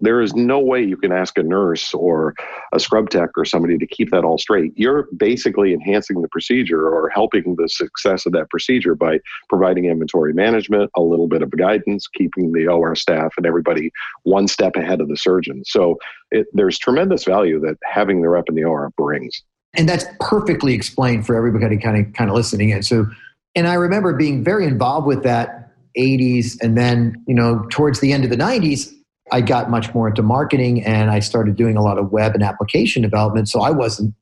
There 0.00 0.20
is 0.20 0.34
no 0.34 0.58
way 0.58 0.82
you 0.82 0.96
can 0.96 1.12
ask 1.12 1.38
a 1.38 1.42
nurse 1.42 1.94
or 1.94 2.34
a 2.72 2.80
scrub 2.80 3.10
tech 3.10 3.30
or 3.36 3.44
somebody 3.44 3.78
to 3.78 3.86
keep 3.86 4.10
that 4.10 4.24
all 4.24 4.38
straight. 4.38 4.72
You're 4.74 5.08
basically 5.16 5.72
enhancing 5.72 6.20
the 6.20 6.28
procedure 6.28 6.88
or 6.88 7.08
helping 7.08 7.56
the 7.56 7.68
success 7.68 8.26
of 8.26 8.32
that 8.32 8.50
procedure 8.50 8.94
by 8.94 9.20
providing 9.48 9.84
inventory 9.84 10.34
management, 10.34 10.90
a 10.96 11.00
little 11.00 11.28
bit 11.28 11.42
of 11.42 11.50
guidance, 11.52 12.08
keeping 12.08 12.52
the 12.52 12.66
OR 12.66 12.94
staff 12.94 13.34
and 13.36 13.46
everybody 13.46 13.92
one 14.24 14.48
step 14.48 14.76
ahead 14.76 15.00
of 15.00 15.08
the 15.08 15.16
surgeon. 15.16 15.62
So 15.64 15.98
it, 16.30 16.46
there's 16.52 16.78
tremendous 16.78 17.24
value 17.24 17.60
that 17.60 17.76
having 17.84 18.22
the 18.22 18.28
rep 18.28 18.48
in 18.48 18.56
the 18.56 18.64
OR 18.64 18.90
brings. 18.96 19.42
And 19.76 19.88
that's 19.88 20.04
perfectly 20.20 20.74
explained 20.74 21.26
for 21.26 21.36
everybody 21.36 21.76
kind 21.76 22.04
of 22.04 22.12
kind 22.12 22.30
of 22.30 22.36
listening 22.36 22.70
in. 22.70 22.82
So, 22.82 23.06
and 23.54 23.66
I 23.66 23.74
remember 23.74 24.12
being 24.12 24.44
very 24.44 24.66
involved 24.66 25.06
with 25.06 25.22
that 25.24 25.72
80s 25.96 26.60
and 26.60 26.76
then 26.76 27.22
you 27.26 27.34
know 27.34 27.66
towards 27.70 28.00
the 28.00 28.12
end 28.12 28.24
of 28.24 28.30
the 28.30 28.36
90s 28.36 28.92
I 29.32 29.40
got 29.40 29.70
much 29.70 29.94
more 29.94 30.08
into 30.08 30.22
marketing 30.22 30.84
and 30.84 31.10
I 31.10 31.20
started 31.20 31.56
doing 31.56 31.76
a 31.76 31.82
lot 31.82 31.98
of 31.98 32.12
web 32.12 32.34
and 32.34 32.42
application 32.42 33.02
development. 33.02 33.48
So 33.48 33.60
I 33.60 33.70
wasn't 33.70 34.14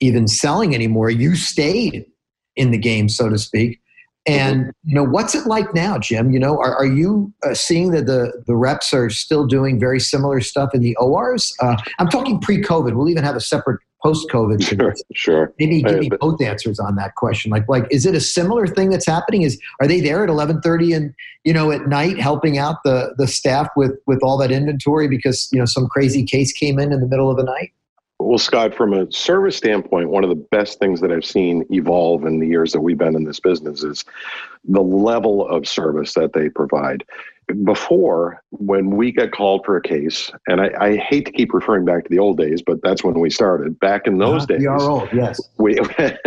even 0.00 0.28
selling 0.28 0.74
anymore. 0.74 1.10
You 1.10 1.34
stayed 1.34 2.04
in 2.56 2.70
the 2.70 2.78
game, 2.78 3.08
so 3.08 3.28
to 3.28 3.38
speak. 3.38 3.80
And 4.26 4.72
you 4.84 4.94
know, 4.94 5.04
what's 5.04 5.34
it 5.34 5.46
like 5.46 5.74
now, 5.74 5.98
Jim? 5.98 6.30
You 6.30 6.38
know, 6.38 6.58
are, 6.58 6.74
are 6.74 6.86
you 6.86 7.32
uh, 7.42 7.52
seeing 7.52 7.90
that 7.90 8.06
the 8.06 8.42
the 8.46 8.56
reps 8.56 8.94
are 8.94 9.10
still 9.10 9.46
doing 9.46 9.78
very 9.78 10.00
similar 10.00 10.40
stuff 10.40 10.74
in 10.74 10.80
the 10.80 10.96
ORs? 10.96 11.54
Uh, 11.60 11.76
I'm 11.98 12.08
talking 12.08 12.40
pre-COVID. 12.40 12.94
We'll 12.94 13.10
even 13.10 13.22
have 13.22 13.36
a 13.36 13.40
separate 13.40 13.80
post-COVID. 14.04 14.62
Sure, 14.62 14.94
sure. 15.14 15.52
Maybe 15.58 15.82
give 15.82 15.98
me 15.98 16.10
both 16.20 16.40
answers 16.40 16.78
on 16.78 16.96
that 16.96 17.14
question. 17.14 17.50
Like, 17.50 17.68
like, 17.68 17.86
is 17.90 18.04
it 18.04 18.14
a 18.14 18.20
similar 18.20 18.66
thing 18.66 18.90
that's 18.90 19.06
happening? 19.06 19.42
Is 19.42 19.58
are 19.80 19.86
they 19.86 20.00
there 20.00 20.22
at 20.22 20.28
11:30 20.28 20.96
and 20.96 21.14
you 21.44 21.52
know 21.52 21.70
at 21.70 21.88
night 21.88 22.18
helping 22.18 22.58
out 22.58 22.76
the 22.84 23.14
the 23.16 23.26
staff 23.26 23.68
with 23.76 23.92
with 24.06 24.20
all 24.22 24.36
that 24.38 24.50
inventory 24.50 25.08
because 25.08 25.48
you 25.52 25.58
know 25.58 25.64
some 25.64 25.88
crazy 25.88 26.22
case 26.22 26.52
came 26.52 26.78
in 26.78 26.92
in 26.92 27.00
the 27.00 27.08
middle 27.08 27.30
of 27.30 27.36
the 27.36 27.44
night? 27.44 27.72
Well, 28.20 28.38
Scott, 28.38 28.74
from 28.74 28.94
a 28.94 29.10
service 29.10 29.56
standpoint, 29.56 30.08
one 30.08 30.22
of 30.22 30.30
the 30.30 30.46
best 30.50 30.78
things 30.78 31.00
that 31.00 31.10
I've 31.10 31.24
seen 31.24 31.66
evolve 31.70 32.24
in 32.24 32.38
the 32.38 32.46
years 32.46 32.72
that 32.72 32.80
we've 32.80 32.96
been 32.96 33.16
in 33.16 33.24
this 33.24 33.40
business 33.40 33.82
is 33.82 34.04
the 34.64 34.80
level 34.80 35.46
of 35.48 35.66
service 35.66 36.14
that 36.14 36.32
they 36.32 36.48
provide 36.48 37.04
before 37.64 38.42
when 38.50 38.90
we 38.90 39.12
get 39.12 39.32
called 39.32 39.62
for 39.64 39.76
a 39.76 39.82
case 39.82 40.30
and 40.46 40.60
I, 40.60 40.70
I, 40.80 40.96
hate 40.96 41.26
to 41.26 41.32
keep 41.32 41.52
referring 41.52 41.84
back 41.84 42.04
to 42.04 42.10
the 42.10 42.18
old 42.18 42.38
days 42.38 42.62
but 42.64 42.78
that's 42.82 43.04
when 43.04 43.18
we 43.20 43.30
started. 43.30 43.78
Back 43.80 44.06
in 44.06 44.18
those 44.18 44.44
uh, 44.44 44.46
days 44.46 44.66
old, 44.66 45.08
yes. 45.12 45.40
we, 45.58 45.78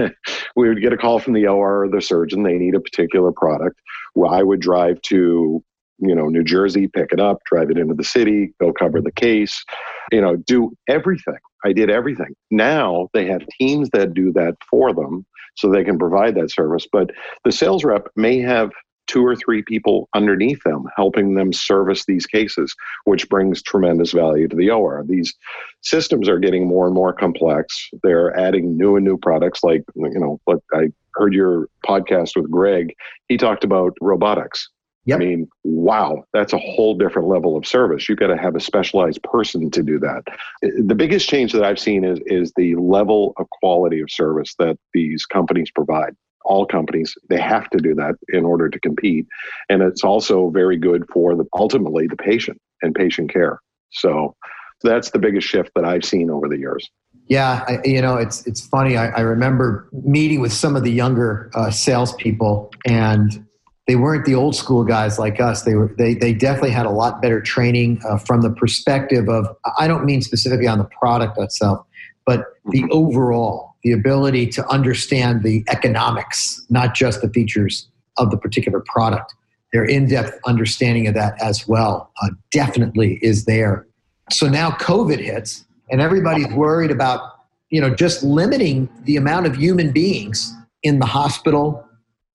we 0.56 0.70
would 0.70 0.82
get 0.82 0.94
a 0.94 0.98
call 0.98 1.20
from 1.20 1.34
the 1.34 1.48
or 1.48 1.84
or 1.84 1.90
the 1.90 2.02
surgeon. 2.02 2.44
They 2.44 2.58
need 2.58 2.76
a 2.76 2.80
particular 2.80 3.32
product. 3.32 3.80
Well, 4.16 4.34
i 4.34 4.44
would 4.44 4.60
drive 4.60 5.02
to 5.04 5.64
you 6.00 6.16
know 6.16 6.28
new 6.28 6.44
jersey 6.44 6.88
pick 6.88 7.12
it 7.12 7.20
up 7.20 7.40
drive 7.46 7.72
it 7.72 7.78
into 7.78 7.96
the 7.96 8.04
city 8.04 8.54
go 8.62 8.72
cover 8.72 9.02
the 9.02 9.12
case 9.12 9.64
you 10.12 10.22
know 10.22 10.36
do 10.36 10.72
everything. 10.88 11.38
I 11.66 11.74
did 11.74 11.90
everything. 11.90 12.36
Now 12.52 13.10
they 13.14 13.26
have 13.26 13.42
teams 13.60 13.90
that 13.90 14.14
do 14.14 14.32
that 14.34 14.56
for 14.70 14.94
them 14.94 15.26
so 15.56 15.70
they 15.70 15.84
can 15.84 15.98
provide 15.98 16.36
that 16.36 16.52
service 16.52 16.88
but 16.92 17.10
the 17.44 17.52
sales 17.52 17.84
rep 17.84 18.08
may 18.16 18.40
have 18.40 18.72
two 19.08 19.26
or 19.26 19.36
three 19.36 19.64
people 19.64 20.10
underneath 20.14 20.62
them 20.64 20.86
helping 20.96 21.34
them 21.34 21.52
service 21.52 22.06
these 22.06 22.26
cases, 22.26 22.76
which 23.06 23.28
brings 23.30 23.62
tremendous 23.62 24.12
value 24.12 24.48
to 24.48 24.56
the 24.56 24.70
OR. 24.70 25.04
These 25.08 25.34
systems 25.82 26.30
are 26.30 26.40
getting 26.40 26.68
more 26.68 26.86
and 26.86 26.96
more 26.96 27.14
complex. 27.14 27.90
They're 28.04 28.38
adding 28.38 28.78
new 28.78 28.96
and 28.96 29.06
new 29.06 29.18
products 29.18 29.64
like, 29.64 29.84
you 29.96 30.20
know, 30.20 30.40
what 30.46 30.60
I 30.74 30.92
heard 31.16 31.34
your 31.34 31.68
podcast 31.86 32.36
with 32.36 32.52
Greg. 32.52 32.94
He 33.28 33.38
talked 33.38 33.64
about 33.64 33.94
robotics. 34.02 34.70
Yep. 35.06 35.16
I 35.16 35.20
mean, 35.20 35.50
wow, 35.64 36.26
that's 36.34 36.52
a 36.52 36.58
whole 36.58 36.98
different 36.98 37.30
level 37.30 37.56
of 37.56 37.66
service. 37.66 38.10
You've 38.10 38.20
got 38.20 38.28
to 38.28 38.38
have 38.38 38.58
a 38.58 38.60
specialized 38.60 39.24
person 39.24 39.72
to 39.72 39.82
do 39.82 40.00
that. 40.00 40.24
The 40.62 40.96
biggest 40.96 41.30
change 41.30 41.54
that 41.54 41.64
I've 41.64 41.80
seen 41.80 42.04
is, 42.04 42.20
is 42.26 42.52
the 42.58 42.76
level 42.76 43.34
of 43.38 43.50
quality 43.50 44.02
of 44.02 44.12
service 44.12 44.54
that 44.60 44.78
these 44.94 45.26
companies 45.26 45.72
provide 45.72 46.14
all 46.48 46.66
companies 46.66 47.16
they 47.30 47.40
have 47.40 47.70
to 47.70 47.78
do 47.78 47.94
that 47.94 48.16
in 48.30 48.46
order 48.46 48.70
to 48.70 48.80
compete 48.80 49.28
and 49.70 49.82
it's 49.82 50.04
also 50.04 50.50
very 50.50 50.78
good 50.78 51.06
for 51.14 51.36
the 51.36 51.46
ultimately 51.54 52.08
the 52.08 52.16
patient 52.16 52.60
and 52.82 52.96
patient 52.96 53.32
care 53.32 53.60
so 53.92 54.36
that's 54.82 55.12
the 55.12 55.20
biggest 55.20 55.48
shift 55.48 55.70
that 55.76 55.86
i've 55.86 56.06
seen 56.06 56.30
over 56.30 56.48
the 56.48 56.58
years 56.58 56.90
yeah 57.28 57.64
I, 57.68 57.80
you 57.84 58.02
know 58.02 58.16
it's 58.16 58.46
it's 58.48 58.66
funny 58.66 58.98
I, 58.98 59.08
I, 59.10 59.22
remember 59.22 59.90
meeting 59.92 60.42
with 60.42 60.54
some 60.54 60.76
of 60.76 60.84
the 60.84 60.92
younger 60.92 61.52
uh, 61.54 61.70
salespeople 61.70 62.72
and 62.86 63.46
they 63.88 63.96
weren't 63.96 64.26
the 64.26 64.36
old 64.36 64.56
school 64.56 64.84
guys 64.84 65.18
like 65.18 65.40
us. 65.40 65.64
They 65.64 65.76
were 65.76 65.94
they 65.98 66.14
they 66.14 66.34
definitely 66.34 66.72
had 66.72 66.86
a 66.86 66.92
lot 66.92 67.22
better 67.22 67.42
training 67.42 68.02
uh, 68.08 68.18
from 68.18 68.42
the 68.42 68.52
perspective 68.52 69.30
of 69.30 69.48
I 69.78 69.88
don't 69.88 70.06
mean 70.06 70.22
specifically 70.22 70.68
on 70.68 70.78
the 70.78 70.90
product 71.00 71.38
itself, 71.38 71.86
but 72.26 72.44
the 72.66 72.82
mm-hmm. 72.82 72.92
overall 72.92 73.67
the 73.84 73.92
ability 73.92 74.48
to 74.48 74.68
understand 74.70 75.44
the 75.44 75.64
economics, 75.70 76.66
not 76.70 76.96
just 76.96 77.22
the 77.22 77.30
features 77.30 77.88
of 78.18 78.32
the 78.32 78.38
particular 78.38 78.84
product. 78.86 79.34
Their 79.74 79.84
in 79.84 80.08
depth 80.08 80.40
understanding 80.46 81.08
of 81.08 81.14
that 81.16 81.42
as 81.42 81.68
well 81.68 82.12
uh, 82.22 82.30
definitely 82.52 83.20
is 83.22 83.46
there. 83.46 83.86
So 84.32 84.48
now 84.48 84.72
COVID 84.72 85.20
hits, 85.20 85.66
and 85.90 86.02
everybody's 86.02 86.48
worried 86.54 86.92
about 86.92 87.22
you 87.70 87.82
know 87.82 87.94
just 87.94 88.24
limiting 88.24 88.90
the 89.04 89.18
amount 89.18 89.46
of 89.46 89.56
human 89.56 89.92
beings 89.92 90.54
in 90.84 91.00
the 91.00 91.06
hospital, 91.06 91.86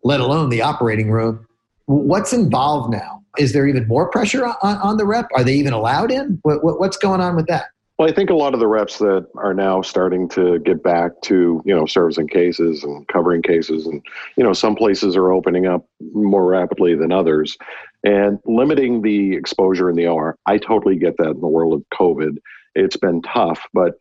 let 0.04 0.20
alone 0.20 0.50
the 0.50 0.62
operating 0.62 1.10
room. 1.10 1.46
What's 1.86 2.32
involved 2.32 2.92
now? 2.92 3.22
Is 3.38 3.54
there 3.54 3.66
even 3.66 3.88
more 3.88 4.10
pressure 4.10 4.44
on, 4.44 4.56
on 4.62 4.96
the 4.98 5.06
rep? 5.06 5.28
Are 5.34 5.42
they 5.42 5.54
even 5.54 5.72
allowed 5.72 6.10
in? 6.10 6.38
What, 6.42 6.62
what, 6.62 6.78
what's 6.78 6.98
going 6.98 7.20
on 7.20 7.34
with 7.34 7.46
that? 7.46 7.66
Well, 7.98 8.08
I 8.08 8.12
think 8.12 8.30
a 8.30 8.34
lot 8.34 8.54
of 8.54 8.60
the 8.60 8.66
reps 8.66 8.98
that 8.98 9.26
are 9.36 9.54
now 9.54 9.82
starting 9.82 10.28
to 10.30 10.58
get 10.60 10.82
back 10.82 11.12
to, 11.22 11.62
you 11.64 11.74
know, 11.74 11.86
servicing 11.86 12.26
cases 12.26 12.82
and 12.82 13.06
covering 13.08 13.42
cases, 13.42 13.86
and, 13.86 14.02
you 14.36 14.42
know, 14.42 14.54
some 14.54 14.74
places 14.74 15.14
are 15.14 15.30
opening 15.30 15.66
up 15.66 15.86
more 16.12 16.44
rapidly 16.46 16.94
than 16.94 17.12
others. 17.12 17.56
And 18.02 18.38
limiting 18.46 19.02
the 19.02 19.36
exposure 19.36 19.90
in 19.90 19.96
the 19.96 20.06
OR, 20.06 20.36
I 20.46 20.58
totally 20.58 20.96
get 20.96 21.16
that 21.18 21.30
in 21.30 21.40
the 21.40 21.46
world 21.46 21.74
of 21.74 21.84
COVID. 21.96 22.38
It's 22.74 22.96
been 22.96 23.22
tough, 23.22 23.60
but 23.74 23.94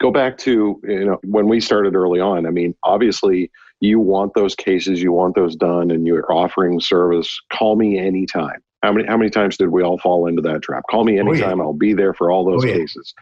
go 0.00 0.10
back 0.10 0.38
to, 0.38 0.80
you 0.84 1.04
know, 1.04 1.18
when 1.24 1.48
we 1.48 1.60
started 1.60 1.94
early 1.94 2.20
on, 2.20 2.46
I 2.46 2.50
mean, 2.50 2.74
obviously 2.84 3.50
you 3.80 3.98
want 4.00 4.32
those 4.34 4.54
cases, 4.54 5.02
you 5.02 5.12
want 5.12 5.34
those 5.34 5.56
done, 5.56 5.90
and 5.90 6.06
you're 6.06 6.32
offering 6.32 6.80
service, 6.80 7.40
call 7.52 7.76
me 7.76 7.98
anytime. 7.98 8.62
How 8.82 8.92
many 8.92 9.06
how 9.06 9.16
many 9.16 9.30
times 9.30 9.56
did 9.56 9.68
we 9.68 9.82
all 9.82 9.98
fall 9.98 10.26
into 10.26 10.42
that 10.42 10.62
trap? 10.62 10.84
Call 10.90 11.04
me 11.04 11.18
anytime. 11.18 11.60
Oh, 11.60 11.62
yeah. 11.62 11.68
I'll 11.68 11.72
be 11.72 11.94
there 11.94 12.14
for 12.14 12.30
all 12.30 12.44
those 12.44 12.64
oh, 12.64 12.68
yeah. 12.68 12.74
cases. 12.74 13.14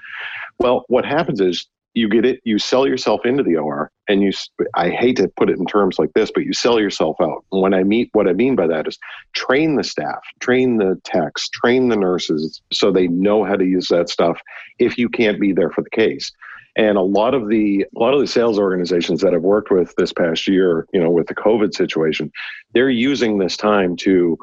Well, 0.59 0.85
what 0.89 1.05
happens 1.05 1.41
is 1.41 1.67
you 1.95 2.09
get 2.09 2.25
it 2.25 2.41
you 2.45 2.59
sell 2.59 2.87
yourself 2.87 3.27
into 3.27 3.43
the 3.43 3.57
OR 3.57 3.91
and 4.09 4.23
you 4.23 4.31
I 4.75 4.91
hate 4.91 5.17
to 5.17 5.29
put 5.37 5.51
it 5.51 5.59
in 5.59 5.67
terms 5.67 5.99
like 5.99 6.13
this 6.15 6.31
but 6.33 6.45
you 6.45 6.53
sell 6.53 6.81
yourself 6.81 7.17
out. 7.21 7.45
And 7.53 7.63
when 7.63 7.75
I 7.75 7.83
meet 7.83 8.11
what 8.13 8.29
I 8.29 8.33
mean 8.33 8.55
by 8.57 8.67
that 8.69 8.87
is 8.87 8.99
train 9.35 9.77
the 9.77 9.85
staff, 9.85 10.21
train 10.41 10.79
the 10.79 11.01
techs, 11.05 11.49
train 11.49 11.89
the 11.89 11.97
nurses 11.97 12.63
so 12.73 12.93
they 12.93 13.09
know 13.09 13.45
how 13.45 13.57
to 13.57 13.65
use 13.65 13.89
that 13.89 14.09
stuff 14.09 14.41
if 14.79 14.99
you 14.99 15.09
can't 15.09 15.41
be 15.41 15.53
there 15.53 15.71
for 15.71 15.83
the 15.83 15.91
case. 15.91 16.31
And 16.77 16.97
a 16.97 17.03
lot 17.03 17.35
of 17.35 17.49
the 17.49 17.85
a 17.97 17.99
lot 17.99 18.15
of 18.15 18.21
the 18.21 18.29
sales 18.29 18.59
organizations 18.59 19.21
that 19.23 19.35
I've 19.35 19.43
worked 19.43 19.73
with 19.73 19.93
this 19.97 20.13
past 20.13 20.47
year, 20.47 20.87
you 20.93 21.01
know, 21.01 21.11
with 21.11 21.27
the 21.27 21.35
COVID 21.35 21.75
situation, 21.75 22.31
they're 22.73 22.89
using 22.89 23.39
this 23.39 23.57
time 23.57 23.97
to 23.97 24.39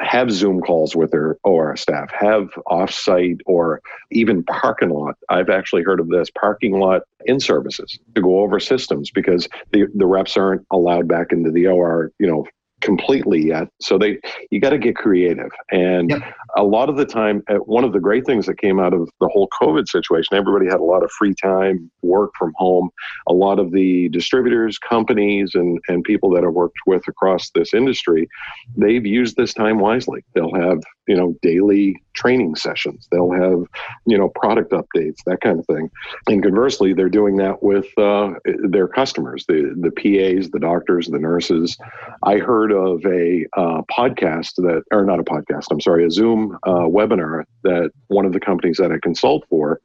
have 0.00 0.30
Zoom 0.30 0.60
calls 0.60 0.96
with 0.96 1.10
their 1.10 1.36
OR 1.44 1.76
staff, 1.76 2.10
have 2.12 2.48
offsite 2.66 3.40
or 3.46 3.82
even 4.10 4.42
parking 4.44 4.90
lot. 4.90 5.16
I've 5.28 5.50
actually 5.50 5.82
heard 5.82 6.00
of 6.00 6.08
this 6.08 6.30
parking 6.30 6.78
lot 6.78 7.02
in 7.26 7.40
services 7.40 7.98
to 8.14 8.22
go 8.22 8.40
over 8.40 8.58
systems 8.58 9.10
because 9.10 9.48
the, 9.72 9.86
the 9.94 10.06
reps 10.06 10.36
aren't 10.36 10.66
allowed 10.70 11.08
back 11.08 11.28
into 11.30 11.50
the 11.50 11.66
OR, 11.66 12.10
you 12.18 12.26
know, 12.26 12.46
completely 12.82 13.46
yet. 13.46 13.68
So 13.80 13.96
they 13.96 14.18
you 14.50 14.60
got 14.60 14.70
to 14.70 14.78
get 14.78 14.96
creative. 14.96 15.50
And 15.70 16.10
yep. 16.10 16.22
a 16.56 16.64
lot 16.64 16.88
of 16.88 16.96
the 16.96 17.06
time, 17.06 17.42
uh, 17.48 17.54
one 17.54 17.84
of 17.84 17.92
the 17.92 18.00
great 18.00 18.26
things 18.26 18.46
that 18.46 18.58
came 18.58 18.78
out 18.78 18.92
of 18.92 19.08
the 19.20 19.28
whole 19.28 19.48
COVID 19.60 19.88
situation, 19.88 20.36
everybody 20.36 20.66
had 20.66 20.80
a 20.80 20.84
lot 20.84 21.02
of 21.02 21.10
free 21.12 21.34
time, 21.42 21.90
work 22.02 22.32
from 22.38 22.52
home. 22.56 22.90
A 23.28 23.32
lot 23.32 23.58
of 23.58 23.72
the 23.72 24.08
distributors, 24.10 24.78
companies, 24.78 25.52
and 25.54 25.80
and 25.88 26.04
people 26.04 26.30
that 26.30 26.44
I've 26.44 26.52
worked 26.52 26.78
with 26.86 27.02
across 27.08 27.50
this 27.50 27.72
industry, 27.72 28.28
they've 28.76 29.06
used 29.06 29.36
this 29.36 29.54
time 29.54 29.78
wisely. 29.78 30.24
They'll 30.34 30.54
have 30.54 30.80
you 31.06 31.16
know 31.16 31.34
daily 31.42 31.96
training 32.14 32.56
sessions. 32.56 33.08
They'll 33.10 33.32
have 33.32 33.64
you 34.06 34.18
know 34.18 34.28
product 34.34 34.72
updates, 34.72 35.18
that 35.26 35.40
kind 35.40 35.58
of 35.58 35.66
thing. 35.66 35.90
And 36.26 36.42
conversely, 36.42 36.92
they're 36.92 37.08
doing 37.08 37.36
that 37.36 37.62
with 37.62 37.86
uh, 37.98 38.30
their 38.44 38.88
customers, 38.88 39.44
the 39.46 39.74
the 39.80 39.90
PAs, 39.90 40.50
the 40.50 40.60
doctors, 40.60 41.08
the 41.08 41.18
nurses. 41.18 41.76
I 42.22 42.38
heard 42.38 42.71
of 42.72 43.04
a 43.06 43.46
uh, 43.56 43.82
podcast 43.90 44.54
that, 44.56 44.82
or 44.90 45.04
not 45.04 45.20
a 45.20 45.24
podcast, 45.24 45.66
I'm 45.70 45.80
sorry, 45.80 46.06
a 46.06 46.10
Zoom 46.10 46.58
uh, 46.64 46.86
webinar 46.86 47.44
that 47.62 47.90
one 48.08 48.26
of 48.26 48.32
the 48.32 48.40
companies 48.40 48.76
that 48.78 48.92
I 48.92 48.98
consult 49.02 49.44
for, 49.48 49.80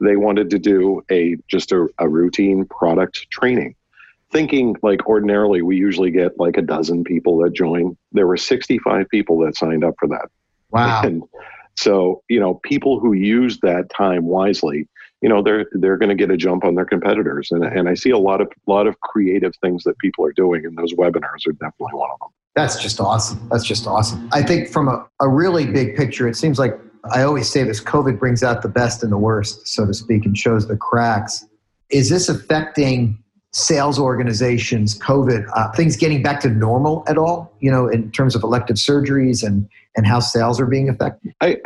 they 0.00 0.16
wanted 0.16 0.50
to 0.50 0.58
do 0.58 1.02
a 1.10 1.36
just 1.48 1.72
a, 1.72 1.88
a 1.98 2.08
routine 2.08 2.64
product 2.66 3.30
training. 3.30 3.74
Thinking 4.32 4.76
like 4.82 5.06
ordinarily, 5.06 5.62
we 5.62 5.76
usually 5.76 6.10
get 6.10 6.38
like 6.38 6.56
a 6.56 6.62
dozen 6.62 7.04
people 7.04 7.38
that 7.38 7.52
join. 7.52 7.96
There 8.12 8.26
were 8.26 8.36
65 8.36 9.08
people 9.08 9.38
that 9.40 9.56
signed 9.56 9.84
up 9.84 9.94
for 9.98 10.08
that. 10.08 10.28
Wow. 10.70 11.02
And 11.02 11.22
so, 11.76 12.22
you 12.28 12.38
know, 12.38 12.54
people 12.62 13.00
who 13.00 13.12
use 13.12 13.58
that 13.60 13.90
time 13.90 14.24
wisely, 14.24 14.88
you 15.22 15.28
know, 15.28 15.42
they're 15.42 15.66
they're 15.72 15.96
going 15.96 16.08
to 16.08 16.14
get 16.14 16.30
a 16.30 16.36
jump 16.36 16.64
on 16.64 16.74
their 16.74 16.84
competitors. 16.84 17.48
And 17.50 17.64
and 17.64 17.88
I 17.88 17.94
see 17.94 18.10
a 18.10 18.18
lot 18.18 18.40
of 18.40 18.48
lot 18.66 18.86
of 18.86 18.98
creative 19.00 19.54
things 19.62 19.84
that 19.84 19.98
people 19.98 20.24
are 20.24 20.32
doing, 20.32 20.64
and 20.64 20.76
those 20.76 20.94
webinars 20.94 21.46
are 21.46 21.52
definitely 21.52 21.94
one 21.94 22.10
of 22.12 22.18
them. 22.20 22.28
That's 22.56 22.82
just 22.82 23.00
awesome. 23.00 23.48
That's 23.50 23.64
just 23.64 23.86
awesome. 23.86 24.28
I 24.32 24.42
think 24.42 24.68
from 24.68 24.88
a, 24.88 25.06
a 25.20 25.28
really 25.28 25.66
big 25.66 25.96
picture, 25.96 26.26
it 26.28 26.36
seems 26.36 26.58
like 26.58 26.78
I 27.12 27.22
always 27.22 27.48
say 27.48 27.62
this 27.64 27.80
COVID 27.80 28.18
brings 28.18 28.42
out 28.42 28.62
the 28.62 28.68
best 28.68 29.02
and 29.02 29.12
the 29.12 29.18
worst, 29.18 29.68
so 29.68 29.86
to 29.86 29.94
speak, 29.94 30.26
and 30.26 30.36
shows 30.36 30.68
the 30.68 30.76
cracks. 30.76 31.46
Is 31.90 32.08
this 32.08 32.28
affecting 32.28 33.22
sales 33.52 33.98
organizations, 33.98 34.98
COVID, 34.98 35.44
uh, 35.54 35.72
things 35.72 35.96
getting 35.96 36.22
back 36.22 36.40
to 36.40 36.48
normal 36.48 37.04
at 37.08 37.18
all, 37.18 37.52
you 37.60 37.70
know, 37.70 37.88
in 37.88 38.10
terms 38.12 38.36
of 38.36 38.42
elective 38.42 38.76
surgeries 38.76 39.44
and, 39.44 39.68
and 39.96 40.06
how 40.06 40.20
sales 40.20 40.60
are 40.60 40.66
being 40.66 40.88
affected? 40.88 41.34
I, 41.40 41.56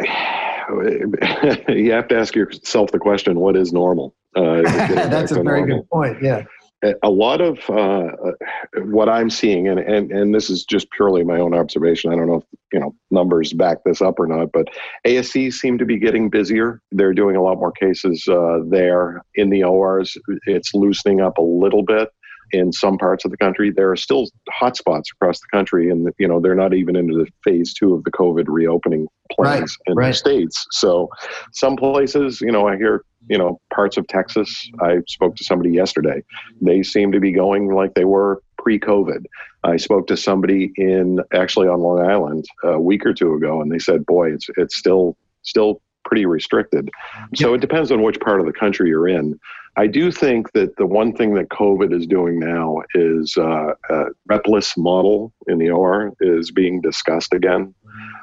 you 1.68 1.92
have 1.92 2.08
to 2.08 2.18
ask 2.18 2.34
yourself 2.34 2.90
the 2.92 2.98
question, 2.98 3.38
what 3.38 3.56
is 3.56 3.72
normal? 3.72 4.14
Uh, 4.36 4.62
That's 4.62 5.32
a 5.32 5.42
very 5.42 5.60
normal? 5.60 5.78
good 5.78 5.90
point. 5.90 6.22
Yeah 6.22 6.44
a 7.02 7.10
lot 7.10 7.40
of 7.40 7.58
uh, 7.70 8.10
what 8.84 9.08
I'm 9.08 9.30
seeing, 9.30 9.68
and, 9.68 9.78
and 9.78 10.10
and 10.10 10.34
this 10.34 10.50
is 10.50 10.64
just 10.64 10.90
purely 10.90 11.24
my 11.24 11.38
own 11.38 11.54
observation. 11.54 12.12
I 12.12 12.16
don't 12.16 12.26
know 12.26 12.36
if 12.36 12.44
you 12.72 12.80
know 12.80 12.94
numbers 13.10 13.52
back 13.52 13.78
this 13.84 14.02
up 14.02 14.18
or 14.18 14.26
not, 14.26 14.52
but 14.52 14.68
ASCs 15.06 15.54
seem 15.54 15.78
to 15.78 15.84
be 15.84 15.98
getting 15.98 16.28
busier. 16.28 16.80
They're 16.92 17.14
doing 17.14 17.36
a 17.36 17.42
lot 17.42 17.58
more 17.58 17.72
cases 17.72 18.26
uh, 18.28 18.58
there 18.68 19.22
in 19.34 19.50
the 19.50 19.64
ORs. 19.64 20.16
It's 20.46 20.74
loosening 20.74 21.20
up 21.20 21.38
a 21.38 21.42
little 21.42 21.82
bit 21.82 22.10
in 22.54 22.72
some 22.72 22.96
parts 22.96 23.24
of 23.24 23.30
the 23.30 23.36
country. 23.36 23.70
There 23.70 23.90
are 23.90 23.96
still 23.96 24.26
hotspots 24.50 25.12
across 25.12 25.40
the 25.40 25.46
country, 25.52 25.90
and 25.90 26.08
you 26.18 26.28
know 26.28 26.40
they're 26.40 26.54
not 26.54 26.74
even 26.74 26.96
into 26.96 27.14
the 27.14 27.26
phase 27.42 27.74
two 27.74 27.94
of 27.94 28.04
the 28.04 28.10
COVID 28.12 28.44
reopening 28.48 29.08
plans 29.32 29.76
right, 29.86 29.90
in 29.90 29.96
right. 29.96 30.08
the 30.08 30.14
states. 30.14 30.66
So, 30.70 31.08
some 31.52 31.76
places, 31.76 32.40
you 32.40 32.52
know, 32.52 32.68
I 32.68 32.76
hear 32.76 33.04
you 33.28 33.38
know 33.38 33.60
parts 33.72 33.96
of 33.96 34.06
Texas. 34.06 34.70
I 34.80 34.98
spoke 35.08 35.36
to 35.36 35.44
somebody 35.44 35.70
yesterday. 35.70 36.22
They 36.60 36.82
seem 36.82 37.12
to 37.12 37.20
be 37.20 37.32
going 37.32 37.74
like 37.74 37.94
they 37.94 38.04
were 38.04 38.42
pre-COVID. 38.58 39.24
I 39.64 39.76
spoke 39.76 40.06
to 40.06 40.16
somebody 40.16 40.72
in 40.76 41.20
actually 41.32 41.68
on 41.68 41.80
Long 41.80 42.00
Island 42.00 42.44
a 42.62 42.80
week 42.80 43.04
or 43.04 43.12
two 43.12 43.34
ago, 43.34 43.60
and 43.60 43.70
they 43.70 43.78
said, 43.78 44.06
"Boy, 44.06 44.32
it's 44.32 44.46
it's 44.56 44.76
still 44.76 45.16
still 45.42 45.80
pretty 46.04 46.26
restricted." 46.26 46.88
So 47.34 47.54
it 47.54 47.60
depends 47.60 47.90
on 47.90 48.02
which 48.02 48.20
part 48.20 48.40
of 48.40 48.46
the 48.46 48.52
country 48.52 48.88
you're 48.88 49.08
in. 49.08 49.38
I 49.76 49.86
do 49.86 50.12
think 50.12 50.52
that 50.52 50.76
the 50.76 50.86
one 50.86 51.12
thing 51.12 51.34
that 51.34 51.48
COVID 51.48 51.92
is 51.92 52.06
doing 52.06 52.38
now 52.38 52.82
is 52.94 53.36
uh, 53.36 53.74
a 53.90 54.04
repless 54.26 54.76
model 54.76 55.32
in 55.48 55.58
the 55.58 55.70
OR 55.70 56.12
is 56.20 56.50
being 56.50 56.80
discussed 56.80 57.34
again. 57.34 57.74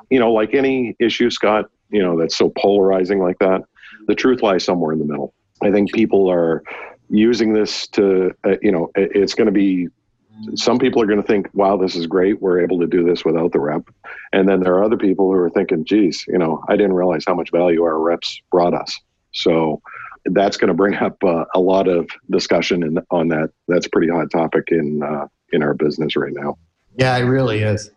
You 0.10 0.20
know, 0.20 0.32
like 0.32 0.54
any 0.54 0.96
issue, 1.00 1.30
Scott, 1.30 1.66
you 1.90 2.02
know, 2.02 2.18
that's 2.18 2.38
so 2.38 2.52
polarizing 2.56 3.20
like 3.20 3.40
that 3.40 3.62
the 4.08 4.16
truth 4.16 4.42
lies 4.42 4.64
somewhere 4.64 4.94
in 4.94 5.00
the 5.00 5.06
middle. 5.06 5.34
I 5.62 5.72
think 5.72 5.94
people 5.94 6.30
are 6.30 6.64
using 7.10 7.54
this 7.54 7.88
to, 7.90 8.32
uh, 8.46 8.56
you 8.62 8.72
know, 8.72 8.92
it, 8.96 9.12
it's 9.16 9.34
going 9.34 9.48
to 9.48 9.52
be. 9.52 9.88
Some 10.56 10.80
people 10.80 11.02
are 11.02 11.06
going 11.06 11.22
to 11.22 11.28
think, 11.28 11.50
"Wow, 11.54 11.78
this 11.78 11.96
is 11.96 12.08
great. 12.08 12.42
We're 12.42 12.62
able 12.62 12.80
to 12.80 12.88
do 12.88 13.04
this 13.04 13.24
without 13.24 13.52
the 13.52 13.60
rep," 13.60 13.84
and 14.34 14.50
then 14.50 14.60
there 14.62 14.74
are 14.76 14.84
other 14.84 14.98
people 14.98 15.26
who 15.26 15.34
are 15.34 15.50
thinking, 15.52 15.86
"Geez, 15.86 16.26
you 16.28 16.38
know, 16.38 16.64
I 16.68 16.76
didn't 16.76 16.94
realize 16.94 17.24
how 17.28 17.36
much 17.36 17.52
value 17.52 17.84
our 17.84 18.00
reps 18.00 18.42
brought 18.50 18.74
us." 18.74 19.00
So 19.34 19.82
that's 20.26 20.58
going 20.58 20.68
to 20.70 20.74
bring 20.74 20.96
up 20.96 21.18
uh, 21.24 21.46
a 21.56 21.60
lot 21.60 21.88
of 21.88 22.10
discussion 22.30 22.84
in, 22.84 23.00
on 23.12 23.28
that. 23.30 23.50
That's 23.68 23.88
a 23.88 23.90
pretty 23.90 24.10
hot 24.10 24.28
topic 24.32 24.66
in 24.70 25.02
uh, 25.04 25.28
in 25.52 25.64
our 25.64 25.74
business 25.74 26.16
right 26.16 26.34
now. 26.34 26.58
Yeah, 26.96 27.18
it 27.18 27.24
really 27.24 27.62
is. 27.62 27.92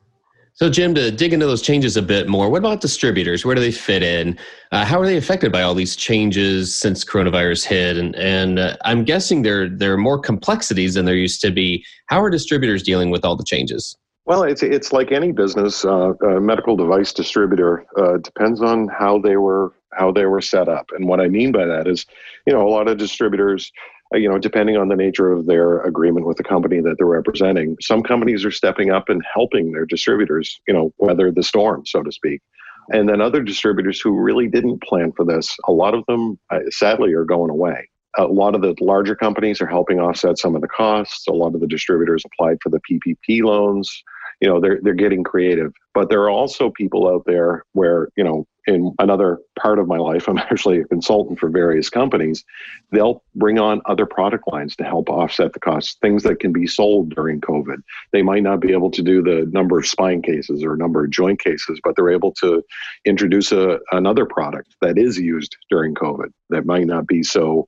So, 0.57 0.71
Jim, 0.71 0.95
to 0.95 1.11
dig 1.11 1.33
into 1.33 1.47
those 1.47 1.63
changes 1.63 1.97
a 1.97 2.03
bit 2.03 2.29
more, 2.29 2.49
what 2.49 2.59
about 2.59 2.81
distributors? 2.81 3.45
Where 3.45 3.57
do 3.57 3.61
they 3.61 3.73
fit 3.73 4.05
in? 4.05 4.39
Uh, 4.71 4.85
how 4.85 5.01
are 5.01 5.07
they 5.07 5.17
affected 5.17 5.51
by 5.51 5.63
all 5.63 5.75
these 5.75 5.97
changes 5.97 6.73
since 6.73 7.05
coronavirus 7.05 7.65
hit? 7.65 7.97
And, 7.97 8.15
and 8.15 8.61
uh, 8.61 8.77
I'm 8.85 9.03
guessing 9.03 9.43
there 9.43 9.69
there 9.69 9.93
are 9.93 9.99
more 9.99 10.19
complexities 10.19 10.95
than 10.95 11.07
there 11.07 11.17
used 11.17 11.41
to 11.41 11.51
be. 11.51 11.85
How 12.07 12.23
are 12.23 12.31
distributors 12.31 12.85
dealing 12.85 13.11
with 13.11 13.25
all 13.25 13.35
the 13.35 13.45
changes? 13.45 13.97
Well, 14.27 14.45
it's 14.45 14.63
it's 14.63 14.93
like 14.93 15.11
any 15.11 15.33
business. 15.33 15.85
Uh, 15.85 16.15
a 16.15 16.41
medical 16.41 16.77
device 16.77 17.13
distributor 17.13 17.85
uh, 17.99 18.19
depends 18.19 18.63
on 18.63 18.89
how 18.89 19.19
they 19.19 19.37
were 19.37 19.73
how 19.97 20.13
they 20.13 20.27
were 20.27 20.41
set 20.41 20.69
up. 20.69 20.91
And 20.93 21.09
what 21.09 21.21
I 21.21 21.29
mean 21.29 21.53
by 21.53 21.67
that 21.67 21.87
is, 21.87 22.07
you 22.47 22.53
know, 22.53 22.67
a 22.67 22.71
lot 22.71 22.89
of 22.89 22.99
distributors 22.99 23.73
uh, 24.15 24.19
you 24.19 24.29
know, 24.29 24.39
depending 24.39 24.77
on 24.77 24.89
the 24.89 24.97
nature 24.97 25.33
of 25.33 25.47
their 25.47 25.81
agreement 25.83 26.27
with 26.27 26.37
the 26.37 26.45
company 26.45 26.81
that 26.81 26.97
they're 26.99 27.07
representing, 27.07 27.77
some 27.81 28.03
companies 28.03 28.45
are 28.45 28.51
stepping 28.51 28.91
up 28.91 29.09
and 29.09 29.23
helping 29.33 29.73
their 29.73 29.87
distributors, 29.87 30.61
you 30.69 30.75
know, 30.75 30.93
weather 30.99 31.31
the 31.31 31.43
storm, 31.43 31.85
so 31.87 32.03
to 32.03 32.13
speak. 32.13 32.41
And 32.91 33.09
then 33.09 33.21
other 33.21 33.43
distributors 33.43 34.01
who 34.01 34.19
really 34.19 34.47
didn't 34.47 34.83
plan 34.83 35.13
for 35.13 35.25
this, 35.25 35.57
a 35.67 35.73
lot 35.73 35.95
of 35.95 36.05
them, 36.07 36.39
uh, 36.51 36.61
sadly, 36.69 37.15
are 37.15 37.25
going 37.25 37.51
away. 37.51 37.89
A 38.17 38.27
lot 38.27 38.55
of 38.55 38.61
the 38.61 38.77
larger 38.81 39.17
companies 39.17 39.61
are 39.61 39.67
helping 39.67 39.99
offset 39.99 40.39
some 40.39 40.55
of 40.55 40.61
the 40.61 40.69
costs. 40.69 41.27
A 41.27 41.33
lot 41.33 41.55
of 41.55 41.61
the 41.61 41.67
distributors 41.67 42.23
applied 42.27 42.59
for 42.63 42.69
the 42.69 42.81
PPP 42.81 43.43
loans. 43.43 44.05
You 44.41 44.49
know, 44.49 44.61
they're 44.61 44.79
they're 44.83 44.95
getting 44.95 45.25
creative. 45.25 45.73
But 45.95 46.11
there 46.11 46.23
are 46.23 46.31
also 46.31 46.71
people 46.71 47.09
out 47.09 47.25
there 47.27 47.65
where 47.73 48.09
you 48.17 48.23
know 48.23 48.47
in 48.67 48.95
another 48.99 49.39
part 49.59 49.79
of 49.79 49.87
my 49.87 49.99
life, 49.99 50.29
I'm 50.29 50.39
actually 50.51 50.81
a 50.81 50.85
consultant 50.85 51.39
for 51.39 51.49
various 51.49 51.91
companies. 51.91 52.45
They'll 52.93 53.23
bring 53.35 53.59
on 53.59 53.83
other 53.87 54.07
product 54.07 54.45
lines 54.51 54.77
to 54.77 54.85
help 54.85 55.11
offset 55.11 55.53
the 55.53 55.61
costs, 55.61 55.97
things 56.01 56.23
that 56.23 56.41
can 56.41 56.53
be 56.53 56.67
sold 56.67 57.15
during 57.15 57.41
COVID. 57.41 57.77
They 58.13 58.23
might 58.23 58.43
not 58.43 58.61
be 58.61 58.73
able 58.73 58.91
to 58.93 59.03
do 59.03 59.23
the 59.23 59.49
number 59.53 59.79
of 59.79 59.87
spine 59.87 60.23
cases 60.23 60.65
or 60.65 60.77
number 60.77 61.05
of 61.05 61.11
joint 61.11 61.41
cases, 61.43 61.81
but 61.83 61.97
they're 61.97 62.11
able 62.11 62.33
to 62.41 62.63
introduce 63.05 63.53
a, 63.53 63.79
another 63.93 64.27
product 64.27 64.75
that 64.81 64.99
is 64.99 65.19
used 65.19 65.57
during 65.71 65.95
COVID 65.95 66.31
that 66.51 66.67
might 66.67 66.87
not 66.87 67.07
be 67.07 67.23
so 67.23 67.67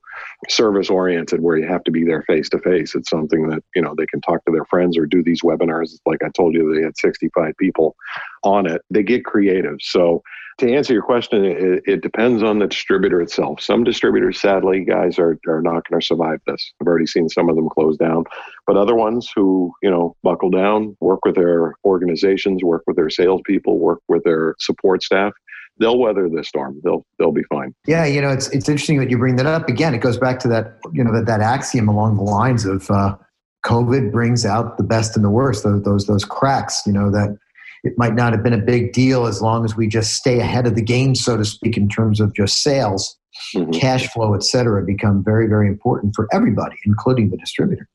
service 0.49 0.89
oriented 0.89 1.41
where 1.41 1.57
you 1.57 1.67
have 1.67 1.83
to 1.83 1.91
be 1.91 2.03
there 2.03 2.23
face 2.23 2.49
to 2.49 2.59
face. 2.59 2.95
It's 2.95 3.09
something 3.09 3.49
that, 3.49 3.63
you 3.75 3.81
know, 3.81 3.93
they 3.97 4.05
can 4.05 4.21
talk 4.21 4.43
to 4.45 4.51
their 4.51 4.65
friends 4.65 4.97
or 4.97 5.05
do 5.05 5.23
these 5.23 5.41
webinars. 5.41 5.91
Like 6.05 6.23
I 6.23 6.29
told 6.29 6.53
you, 6.53 6.73
they 6.73 6.83
had 6.83 6.97
65 6.97 7.53
people 7.57 7.95
on 8.43 8.67
it. 8.67 8.81
They 8.89 9.03
get 9.03 9.25
creative. 9.25 9.77
So 9.81 10.23
to 10.59 10.73
answer 10.73 10.86
your 10.93 11.03
question, 11.03 11.45
it, 11.45 11.83
it, 11.85 12.01
depends 12.01 12.43
on 12.43 12.59
the 12.59 12.67
distributor 12.67 13.21
itself. 13.21 13.61
Some 13.61 13.83
distributors, 13.83 14.39
sadly, 14.39 14.83
guys, 14.83 15.19
are, 15.19 15.39
are 15.47 15.61
not 15.61 15.87
going 15.87 15.99
to 15.99 16.05
survive 16.05 16.39
this. 16.47 16.73
I've 16.81 16.87
already 16.87 17.07
seen 17.07 17.29
some 17.29 17.49
of 17.49 17.55
them 17.55 17.69
close 17.69 17.97
down, 17.97 18.25
but 18.65 18.77
other 18.77 18.95
ones 18.95 19.31
who, 19.35 19.73
you 19.81 19.89
know, 19.89 20.15
buckle 20.23 20.49
down, 20.49 20.95
work 20.99 21.25
with 21.25 21.35
their 21.35 21.75
organizations, 21.85 22.63
work 22.63 22.83
with 22.87 22.95
their 22.95 23.09
salespeople, 23.09 23.79
work 23.79 23.99
with 24.07 24.23
their 24.23 24.55
support 24.59 25.03
staff, 25.03 25.33
they'll 25.79 25.97
weather 25.97 26.29
the 26.29 26.43
storm. 26.43 26.79
They'll 26.83 27.05
they'll 27.19 27.31
be 27.31 27.43
fine. 27.43 27.73
Yeah, 27.85 28.05
you 28.05 28.21
know, 28.21 28.29
it's 28.29 28.47
it's 28.49 28.69
interesting 28.69 28.99
that 28.99 29.09
you 29.09 29.17
bring 29.17 29.35
that 29.37 29.45
up. 29.45 29.69
Again, 29.69 29.93
it 29.93 29.99
goes 29.99 30.17
back 30.17 30.39
to 30.39 30.47
that 30.49 30.79
you 30.93 31.03
know 31.03 31.13
that 31.13 31.25
that 31.25 31.41
axiom 31.41 31.87
along 31.87 32.17
the 32.17 32.23
lines 32.23 32.65
of 32.65 32.89
uh, 32.89 33.15
COVID 33.65 34.11
brings 34.11 34.45
out 34.45 34.77
the 34.77 34.83
best 34.83 35.15
and 35.15 35.23
the 35.23 35.29
worst. 35.29 35.63
Those 35.63 35.83
those 35.83 36.07
those 36.07 36.25
cracks. 36.25 36.83
You 36.85 36.93
know 36.93 37.11
that 37.11 37.37
it 37.83 37.93
might 37.97 38.15
not 38.15 38.33
have 38.33 38.43
been 38.43 38.53
a 38.53 38.57
big 38.57 38.93
deal 38.93 39.25
as 39.25 39.41
long 39.41 39.65
as 39.65 39.75
we 39.75 39.87
just 39.87 40.13
stay 40.13 40.39
ahead 40.39 40.67
of 40.67 40.75
the 40.75 40.81
game, 40.81 41.15
so 41.15 41.37
to 41.37 41.45
speak, 41.45 41.77
in 41.77 41.87
terms 41.89 42.19
of 42.19 42.33
just 42.33 42.61
sales, 42.63 43.17
mm-hmm. 43.55 43.71
cash 43.71 44.07
flow, 44.11 44.33
et 44.33 44.43
cetera, 44.43 44.83
become 44.83 45.23
very, 45.23 45.47
very 45.47 45.67
important 45.67 46.13
for 46.15 46.27
everybody, 46.31 46.75
including 46.85 47.29
the 47.29 47.37
distributor. 47.37 47.87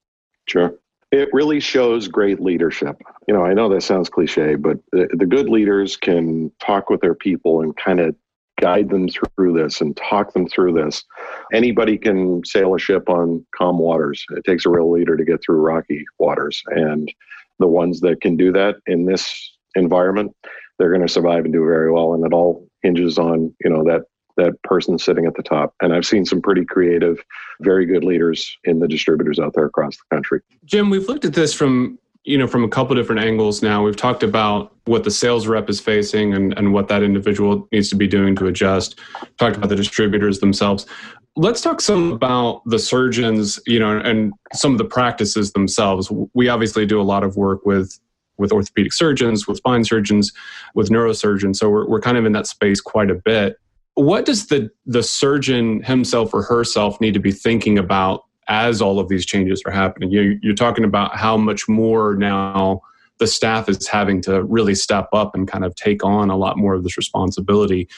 Sure. 0.49 0.75
It 1.11 1.29
really 1.33 1.61
shows 1.61 2.09
great 2.09 2.40
leadership. 2.40 2.97
You 3.29 3.35
know, 3.35 3.45
I 3.45 3.53
know 3.53 3.68
that 3.68 3.83
sounds 3.83 4.09
cliche, 4.09 4.55
but 4.55 4.79
the, 4.92 5.09
the 5.12 5.27
good 5.27 5.49
leaders 5.49 5.97
can 5.97 6.51
talk 6.59 6.88
with 6.88 7.03
their 7.03 7.14
people 7.14 7.61
and 7.61 7.77
kind 7.77 8.01
of 8.01 8.16
guide 8.61 8.88
them 8.88 9.09
through 9.09 9.53
this 9.53 9.81
and 9.81 9.97
talk 9.97 10.33
them 10.33 10.49
through 10.49 10.73
this. 10.73 11.05
Anybody 11.53 11.99
can 11.99 12.42
sail 12.45 12.75
a 12.75 12.79
ship 12.79 13.11
on 13.11 13.45
calm 13.55 13.79
waters. 13.79 14.25
It 14.37 14.45
takes 14.45 14.64
a 14.64 14.71
real 14.71 14.90
leader 14.90 15.16
to 15.16 15.25
get 15.25 15.42
through 15.45 15.57
rocky 15.57 16.05
waters. 16.18 16.62
And 16.68 17.12
the 17.59 17.66
ones 17.66 18.01
that 18.01 18.21
can 18.21 18.37
do 18.37 18.51
that 18.53 18.77
in 18.87 19.05
this 19.05 19.52
environment, 19.75 20.35
they're 20.79 20.91
going 20.91 21.07
to 21.07 21.13
survive 21.13 21.45
and 21.45 21.53
do 21.53 21.65
very 21.65 21.93
well. 21.93 22.15
And 22.15 22.25
it 22.25 22.33
all 22.33 22.67
hinges 22.83 23.19
on 23.19 23.55
you 23.65 23.71
know 23.71 23.85
that 23.85 24.03
that 24.37 24.61
person 24.63 24.99
sitting 24.99 25.27
at 25.27 25.35
the 25.35 25.43
top. 25.43 25.75
And 25.83 25.93
I've 25.93 26.07
seen 26.07 26.25
some 26.25 26.41
pretty 26.41 26.65
creative, 26.65 27.23
very 27.61 27.87
good 27.87 28.05
leaders 28.05 28.57
in 28.65 28.79
the 28.79 28.89
distributors 28.89 29.39
out 29.39 29.53
there 29.55 29.67
across 29.67 29.97
the 29.97 30.15
country. 30.15 30.41
Jim, 30.65 30.91
we've 30.91 31.07
looked 31.07 31.25
at 31.25 31.35
this 31.35 31.53
from 31.53 31.99
you 32.25 32.39
know 32.39 32.47
from 32.47 32.63
a 32.63 32.69
couple 32.69 32.95
different 32.95 33.21
angles 33.21 33.63
now 33.63 33.85
we've 33.85 33.97
talked 33.97 34.23
about 34.23 34.73
what 34.85 35.03
the 35.03 35.11
sales 35.11 35.49
rep 35.49 35.69
is 35.69 35.81
facing 35.81 36.35
and, 36.35 36.57
and 36.57 36.73
what 36.73 36.87
that 36.87 37.03
individual 37.03 37.69
needs 37.73 37.89
to 37.89 37.97
be 37.97 38.07
doing 38.07 38.37
to 38.37 38.47
adjust 38.47 39.01
talked 39.39 39.57
about 39.57 39.69
the 39.69 39.75
distributors 39.75 40.39
themselves 40.39 40.87
let's 41.35 41.61
talk 41.61 41.81
some 41.81 42.13
about 42.13 42.63
the 42.67 42.79
surgeons 42.79 43.59
you 43.67 43.79
know 43.79 43.99
and 43.99 44.33
some 44.53 44.71
of 44.71 44.79
the 44.79 44.85
practices 44.85 45.53
themselves 45.53 46.13
we 46.33 46.49
obviously 46.49 46.87
do 46.87 47.01
a 47.01 47.03
lot 47.03 47.25
of 47.25 47.37
work 47.37 47.67
with 47.67 47.99
with 48.38 48.53
orthopedic 48.53 48.92
surgeons 48.92 49.47
with 49.47 49.59
spine 49.59 49.85
surgeons 49.85 50.33
with 50.75 50.88
neurosurgeons 50.90 51.57
so 51.57 51.68
we're, 51.68 51.88
we're 51.88 52.01
kind 52.01 52.16
of 52.16 52.25
in 52.25 52.33
that 52.33 52.47
space 52.47 52.81
quite 52.81 53.11
a 53.11 53.14
bit 53.14 53.57
what 53.95 54.25
does 54.25 54.47
the 54.47 54.71
the 54.87 55.03
surgeon 55.03 55.83
himself 55.83 56.33
or 56.33 56.42
herself 56.42 57.01
need 57.01 57.14
to 57.14 57.21
be 57.21 57.33
thinking 57.33 57.79
about 57.79 58.23
as 58.49 58.83
all 58.83 58.99
of 58.99 59.09
these 59.09 59.25
changes 59.25 59.62
are 59.66 59.73
happening. 59.73 60.11
You, 60.11 60.38
you're 60.42 60.55
talking 60.55 60.85
about 60.85 61.16
how 61.16 61.37
much 61.37 61.68
more 61.68 62.14
now 62.16 62.81
the 63.18 63.27
staff 63.27 63.68
is 63.68 63.87
having 63.87 64.21
to 64.23 64.42
really 64.42 64.75
step 64.75 65.09
up 65.12 65.35
and 65.35 65.47
kind 65.47 65.64
of 65.64 65.75
take 65.77 66.05
on 66.05 66.31
a 66.31 66.37
lot 66.37 66.59
more 66.59 66.75
of 66.75 66.83
this 66.83 66.97
responsibility. 66.97 67.88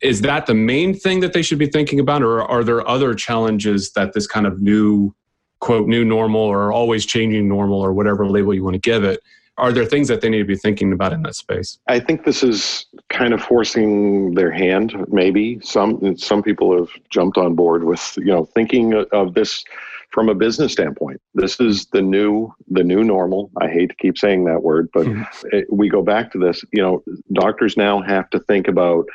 Is 0.00 0.22
that 0.22 0.46
the 0.46 0.54
main 0.54 0.94
thing 0.94 1.20
that 1.20 1.32
they 1.32 1.42
should 1.42 1.58
be 1.58 1.66
thinking 1.66 2.00
about, 2.00 2.22
or 2.22 2.42
are 2.42 2.64
there 2.64 2.86
other 2.88 3.14
challenges 3.14 3.92
that 3.92 4.14
this 4.14 4.26
kind 4.26 4.46
of 4.46 4.60
new, 4.60 5.14
quote, 5.60 5.86
new 5.86 6.04
normal 6.04 6.40
or 6.40 6.72
always 6.72 7.04
changing 7.04 7.46
normal 7.48 7.80
or 7.80 7.92
whatever 7.92 8.26
label 8.28 8.54
you 8.54 8.64
want 8.64 8.74
to 8.74 8.80
give 8.80 9.04
it? 9.04 9.20
Are 9.58 9.72
there 9.72 9.84
things 9.84 10.08
that 10.08 10.22
they 10.22 10.30
need 10.30 10.38
to 10.38 10.44
be 10.44 10.56
thinking 10.56 10.92
about 10.92 11.12
in 11.12 11.22
that 11.22 11.34
space? 11.34 11.78
I 11.86 12.00
think 12.00 12.24
this 12.24 12.42
is 12.42 12.86
kind 13.10 13.34
of 13.34 13.42
forcing 13.42 14.34
their 14.34 14.50
hand. 14.50 14.94
Maybe 15.08 15.60
some 15.62 16.16
some 16.16 16.42
people 16.42 16.76
have 16.76 16.88
jumped 17.10 17.36
on 17.36 17.54
board 17.54 17.84
with 17.84 18.14
you 18.16 18.26
know 18.26 18.46
thinking 18.46 18.94
of 19.12 19.34
this 19.34 19.62
from 20.10 20.28
a 20.28 20.34
business 20.34 20.72
standpoint. 20.72 21.20
This 21.34 21.60
is 21.60 21.86
the 21.86 22.02
new 22.02 22.52
the 22.68 22.84
new 22.84 23.04
normal. 23.04 23.50
I 23.60 23.68
hate 23.68 23.90
to 23.90 23.96
keep 23.96 24.16
saying 24.16 24.44
that 24.44 24.62
word, 24.62 24.88
but 24.92 25.06
mm-hmm. 25.06 25.48
it, 25.56 25.66
we 25.70 25.88
go 25.88 26.02
back 26.02 26.32
to 26.32 26.38
this. 26.38 26.64
You 26.72 26.82
know, 26.82 27.04
doctors 27.32 27.76
now 27.76 28.00
have 28.00 28.30
to 28.30 28.40
think 28.40 28.68
about 28.68 29.06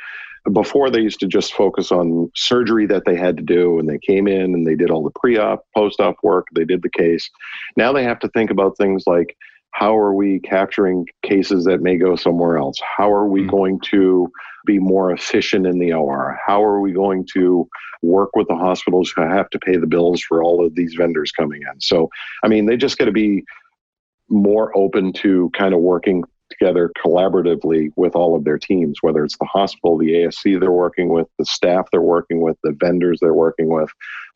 before 0.52 0.88
they 0.88 1.00
used 1.00 1.20
to 1.20 1.26
just 1.26 1.52
focus 1.52 1.92
on 1.92 2.30
surgery 2.34 2.86
that 2.86 3.04
they 3.04 3.16
had 3.16 3.36
to 3.36 3.42
do 3.42 3.78
and 3.78 3.88
they 3.88 3.98
came 3.98 4.26
in 4.26 4.54
and 4.54 4.66
they 4.66 4.74
did 4.74 4.90
all 4.90 5.02
the 5.02 5.10
pre-op 5.18 5.64
post-op 5.76 6.16
work 6.22 6.46
they 6.54 6.64
did 6.64 6.80
the 6.80 6.88
case 6.88 7.28
now 7.76 7.92
they 7.92 8.02
have 8.02 8.18
to 8.18 8.28
think 8.28 8.50
about 8.50 8.76
things 8.76 9.04
like 9.06 9.36
how 9.72 9.96
are 9.96 10.14
we 10.14 10.40
capturing 10.40 11.06
cases 11.22 11.64
that 11.64 11.82
may 11.82 11.96
go 11.96 12.16
somewhere 12.16 12.58
else 12.58 12.76
how 12.96 13.10
are 13.12 13.28
we 13.28 13.40
mm-hmm. 13.40 13.50
going 13.50 13.80
to 13.80 14.30
be 14.66 14.78
more 14.78 15.12
efficient 15.12 15.66
in 15.66 15.78
the 15.78 15.92
or 15.92 16.38
how 16.46 16.62
are 16.62 16.80
we 16.80 16.92
going 16.92 17.26
to 17.32 17.68
work 18.02 18.34
with 18.34 18.48
the 18.48 18.56
hospitals 18.56 19.10
who 19.10 19.22
have 19.22 19.50
to 19.50 19.58
pay 19.58 19.76
the 19.76 19.86
bills 19.86 20.22
for 20.22 20.42
all 20.42 20.64
of 20.64 20.74
these 20.74 20.94
vendors 20.94 21.32
coming 21.32 21.62
in. 21.62 21.80
So, 21.80 22.08
I 22.44 22.48
mean, 22.48 22.66
they 22.66 22.76
just 22.76 22.98
got 22.98 23.06
to 23.06 23.12
be 23.12 23.44
more 24.28 24.76
open 24.76 25.12
to 25.14 25.50
kind 25.56 25.74
of 25.74 25.80
working 25.80 26.22
together 26.58 26.90
collaboratively 27.04 27.90
with 27.96 28.14
all 28.14 28.36
of 28.36 28.44
their 28.44 28.58
teams, 28.58 28.98
whether 29.00 29.24
it's 29.24 29.38
the 29.38 29.46
hospital, 29.46 29.98
the 29.98 30.12
ASC 30.12 30.58
they're 30.60 30.70
working 30.70 31.08
with, 31.08 31.26
the 31.38 31.44
staff 31.44 31.88
they're 31.90 32.00
working 32.00 32.40
with, 32.40 32.56
the 32.62 32.76
vendors 32.78 33.18
they're 33.20 33.34
working 33.34 33.68
with. 33.68 33.90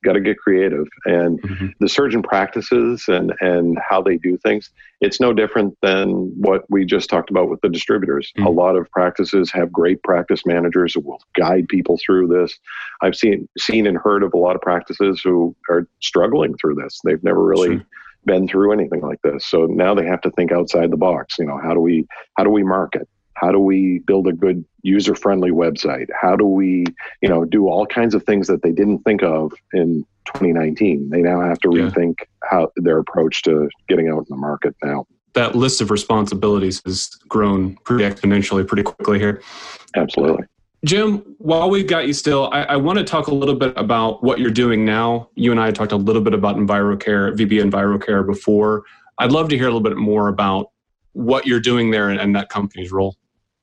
Got 0.04 0.14
to 0.14 0.20
get 0.20 0.38
creative. 0.38 0.86
And 1.04 1.40
mm-hmm. 1.42 1.66
the 1.78 1.88
surgeon 1.88 2.22
practices 2.22 3.04
and, 3.06 3.32
and 3.40 3.78
how 3.88 4.02
they 4.02 4.16
do 4.16 4.36
things, 4.38 4.70
it's 5.00 5.20
no 5.20 5.32
different 5.32 5.76
than 5.82 6.32
what 6.40 6.62
we 6.68 6.84
just 6.84 7.08
talked 7.08 7.30
about 7.30 7.48
with 7.48 7.60
the 7.60 7.68
distributors. 7.68 8.32
Mm-hmm. 8.36 8.46
A 8.46 8.50
lot 8.50 8.76
of 8.76 8.90
practices 8.90 9.50
have 9.52 9.72
great 9.72 10.02
practice 10.02 10.44
managers 10.44 10.94
who 10.94 11.00
will 11.00 11.20
guide 11.36 11.68
people 11.68 11.98
through 12.04 12.28
this. 12.28 12.58
I've 13.00 13.16
seen 13.16 13.48
seen 13.58 13.86
and 13.86 13.96
heard 13.96 14.22
of 14.22 14.34
a 14.34 14.38
lot 14.38 14.56
of 14.56 14.62
practices 14.62 15.20
who 15.22 15.54
are 15.68 15.86
struggling 16.00 16.56
through 16.56 16.76
this. 16.76 17.00
They've 17.04 17.22
never 17.22 17.44
really 17.44 17.76
sure 17.76 17.86
been 18.24 18.46
through 18.48 18.72
anything 18.72 19.00
like 19.00 19.20
this. 19.22 19.46
So 19.46 19.66
now 19.66 19.94
they 19.94 20.06
have 20.06 20.20
to 20.22 20.30
think 20.30 20.52
outside 20.52 20.90
the 20.90 20.96
box. 20.96 21.38
You 21.38 21.46
know, 21.46 21.58
how 21.62 21.74
do 21.74 21.80
we 21.80 22.06
how 22.36 22.44
do 22.44 22.50
we 22.50 22.62
market? 22.62 23.08
How 23.34 23.50
do 23.50 23.58
we 23.58 24.00
build 24.00 24.28
a 24.28 24.32
good 24.32 24.64
user 24.82 25.14
friendly 25.14 25.50
website? 25.50 26.06
How 26.18 26.36
do 26.36 26.44
we, 26.44 26.84
you 27.20 27.28
know, 27.28 27.44
do 27.44 27.66
all 27.68 27.86
kinds 27.86 28.14
of 28.14 28.22
things 28.24 28.46
that 28.46 28.62
they 28.62 28.70
didn't 28.70 29.00
think 29.00 29.22
of 29.22 29.52
in 29.72 30.04
2019? 30.26 31.10
They 31.10 31.22
now 31.22 31.40
have 31.40 31.58
to 31.60 31.68
rethink 31.68 32.20
how 32.44 32.70
their 32.76 32.98
approach 32.98 33.42
to 33.42 33.68
getting 33.88 34.08
out 34.08 34.18
in 34.18 34.26
the 34.28 34.36
market 34.36 34.76
now. 34.82 35.06
That 35.34 35.56
list 35.56 35.80
of 35.80 35.90
responsibilities 35.90 36.82
has 36.84 37.08
grown 37.26 37.76
pretty 37.84 38.04
exponentially 38.04 38.66
pretty 38.66 38.82
quickly 38.82 39.18
here. 39.18 39.42
Absolutely. 39.96 40.44
Jim, 40.84 41.18
while 41.38 41.70
we've 41.70 41.86
got 41.86 42.08
you 42.08 42.12
still, 42.12 42.50
I, 42.52 42.62
I, 42.62 42.76
want 42.76 42.98
to 42.98 43.04
talk 43.04 43.28
a 43.28 43.34
little 43.34 43.54
bit 43.54 43.72
about 43.76 44.24
what 44.24 44.40
you're 44.40 44.50
doing 44.50 44.84
now. 44.84 45.28
You 45.36 45.52
and 45.52 45.60
I 45.60 45.70
talked 45.70 45.92
a 45.92 45.96
little 45.96 46.22
bit 46.22 46.34
about 46.34 46.56
EnviroCare, 46.56 47.36
VB 47.36 47.70
EnviroCare 47.70 48.26
before. 48.26 48.82
I'd 49.18 49.30
love 49.30 49.48
to 49.50 49.56
hear 49.56 49.66
a 49.66 49.68
little 49.68 49.80
bit 49.80 49.96
more 49.96 50.26
about 50.26 50.72
what 51.12 51.46
you're 51.46 51.60
doing 51.60 51.92
there 51.92 52.10
and, 52.10 52.20
and 52.20 52.34
that 52.34 52.48
company's 52.48 52.90
role. 52.90 53.16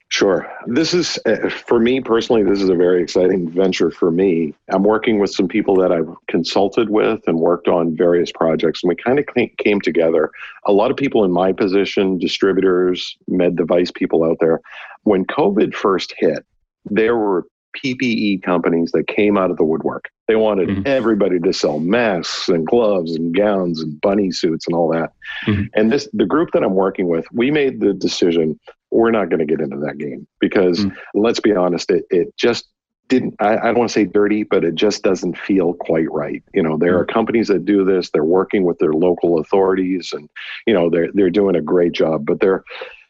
Sure. 0.08 0.52
This 0.66 0.94
is, 0.94 1.20
uh, 1.26 1.50
for 1.50 1.80
me 1.80 2.00
personally, 2.00 2.42
this 2.42 2.62
is 2.62 2.70
a 2.70 2.76
very 2.76 3.04
exciting 3.04 3.50
venture 3.52 3.92
for 3.92 4.10
me. 4.10 4.56
I'm 4.70 4.84
working 4.84 5.20
with 5.20 5.30
some 5.30 5.48
people 5.48 5.76
that 5.76 5.92
I've 5.92 6.10
consulted 6.28 6.90
with 6.90 7.22
and 7.28 7.38
worked 7.38 7.68
on 7.68 7.96
various 7.96 8.32
projects, 8.32 8.82
and 8.82 8.90
we 8.90 8.96
kind 8.96 9.20
of 9.20 9.28
came 9.58 9.82
together. 9.82 10.32
A 10.66 10.72
lot 10.72 10.90
of 10.90 10.98
people 10.98 11.26
in 11.26 11.32
my 11.32 11.52
position, 11.52 12.18
distributors, 12.18 13.18
med 13.28 13.56
device 13.56 13.92
people 13.92 14.24
out 14.24 14.38
there, 14.40 14.62
when 15.04 15.26
COVID 15.26 15.76
first 15.76 16.16
hit, 16.18 16.44
there 16.90 17.16
were 17.16 17.46
PPE 17.78 18.42
companies 18.44 18.92
that 18.92 19.08
came 19.08 19.38
out 19.38 19.52
of 19.52 19.58
the 19.58 19.64
woodwork. 19.64 20.10
They 20.28 20.36
wanted 20.36 20.70
mm-hmm. 20.70 20.82
everybody 20.86 21.40
to 21.40 21.54
sell 21.54 21.80
masks 21.80 22.50
and 22.50 22.66
gloves 22.66 23.16
and 23.16 23.36
gowns 23.36 23.82
and 23.82 24.00
bunny 24.02 24.32
suits 24.32 24.68
and 24.68 24.76
all 24.76 24.92
that. 24.92 25.14
Mm-hmm. 25.46 25.64
And 25.76 25.92
this 25.92 26.08
the 26.14 26.26
group 26.26 26.50
that 26.54 26.64
I'm 26.64 26.76
working 26.76 27.08
with, 27.08 27.26
we 27.32 27.52
made 27.52 27.80
the 27.80 27.94
decision 27.94 28.60
we're 28.92 29.12
not 29.12 29.30
going 29.30 29.40
to 29.40 29.46
get 29.46 29.62
into 29.62 29.78
that 29.78 29.98
game 29.98 30.28
because 30.40 30.80
mm-hmm. 30.80 31.20
let's 31.20 31.40
be 31.40 31.56
honest, 31.56 31.92
it, 31.92 32.06
it 32.10 32.36
just 32.38 32.68
didn't 33.08 33.36
I, 33.40 33.58
I, 33.58 33.66
don't 33.66 33.80
want 33.80 33.90
to 33.90 33.94
say 33.94 34.06
dirty, 34.06 34.44
but 34.44 34.64
it 34.64 34.76
just 34.76 35.04
doesn't 35.04 35.38
feel 35.38 35.74
quite 35.74 36.12
right. 36.12 36.44
You 36.54 36.64
know, 36.64 36.78
there 36.78 36.98
are 36.98 37.06
mm-hmm. 37.06 37.14
companies 37.14 37.48
that 37.48 37.66
do 37.66 37.84
this, 37.84 38.10
they're 38.10 38.24
working 38.24 38.64
with 38.64 38.78
their 38.80 38.94
local 38.94 39.40
authorities 39.40 40.12
and 40.14 40.30
you 40.66 40.74
know, 40.74 40.90
they're 40.90 41.12
they're 41.14 41.30
doing 41.30 41.56
a 41.56 41.62
great 41.62 41.92
job, 41.92 42.26
but 42.26 42.40
they're 42.40 42.64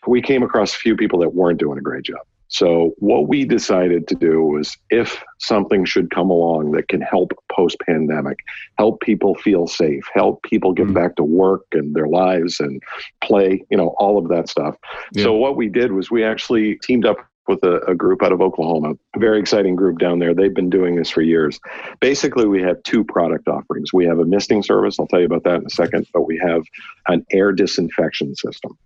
we 0.07 0.21
came 0.21 0.43
across 0.43 0.73
a 0.73 0.77
few 0.77 0.95
people 0.95 1.19
that 1.19 1.33
weren't 1.33 1.59
doing 1.59 1.77
a 1.77 1.81
great 1.81 2.03
job. 2.03 2.21
So, 2.49 2.95
what 2.97 3.27
we 3.27 3.45
decided 3.45 4.07
to 4.07 4.15
do 4.15 4.43
was 4.43 4.75
if 4.89 5.23
something 5.37 5.85
should 5.85 6.09
come 6.09 6.31
along 6.31 6.71
that 6.71 6.87
can 6.87 6.99
help 6.99 7.31
post 7.51 7.77
pandemic, 7.85 8.39
help 8.77 9.01
people 9.01 9.35
feel 9.35 9.67
safe, 9.67 10.03
help 10.13 10.41
people 10.41 10.73
get 10.73 10.85
mm-hmm. 10.85 10.95
back 10.95 11.15
to 11.17 11.23
work 11.23 11.65
and 11.73 11.95
their 11.95 12.07
lives 12.07 12.59
and 12.59 12.81
play, 13.21 13.63
you 13.69 13.77
know, 13.77 13.89
all 13.99 14.17
of 14.17 14.29
that 14.29 14.49
stuff. 14.49 14.75
Yeah. 15.13 15.25
So, 15.25 15.33
what 15.33 15.57
we 15.57 15.69
did 15.69 15.91
was 15.91 16.09
we 16.09 16.23
actually 16.23 16.79
teamed 16.81 17.05
up 17.05 17.17
with 17.47 17.63
a, 17.63 17.81
a, 17.87 17.95
group 17.95 18.21
out 18.21 18.31
of 18.31 18.41
Oklahoma, 18.41 18.93
a 19.15 19.19
very 19.19 19.39
exciting 19.39 19.75
group 19.75 19.97
down 19.97 20.19
there. 20.19 20.35
They've 20.35 20.53
been 20.53 20.69
doing 20.69 20.95
this 20.95 21.09
for 21.09 21.21
years. 21.21 21.59
Basically, 21.99 22.45
we 22.45 22.61
have 22.61 22.81
two 22.83 23.03
product 23.03 23.47
offerings. 23.47 23.91
We 23.91 24.05
have 24.05 24.19
a 24.19 24.25
misting 24.25 24.61
service, 24.61 24.99
I'll 24.99 25.07
tell 25.07 25.19
you 25.19 25.25
about 25.25 25.43
that 25.45 25.55
in 25.55 25.65
a 25.65 25.69
second, 25.71 26.07
but 26.13 26.27
we 26.27 26.37
have 26.37 26.63
an 27.07 27.25
air 27.31 27.51
disinfection 27.51 28.35
system. 28.35 28.77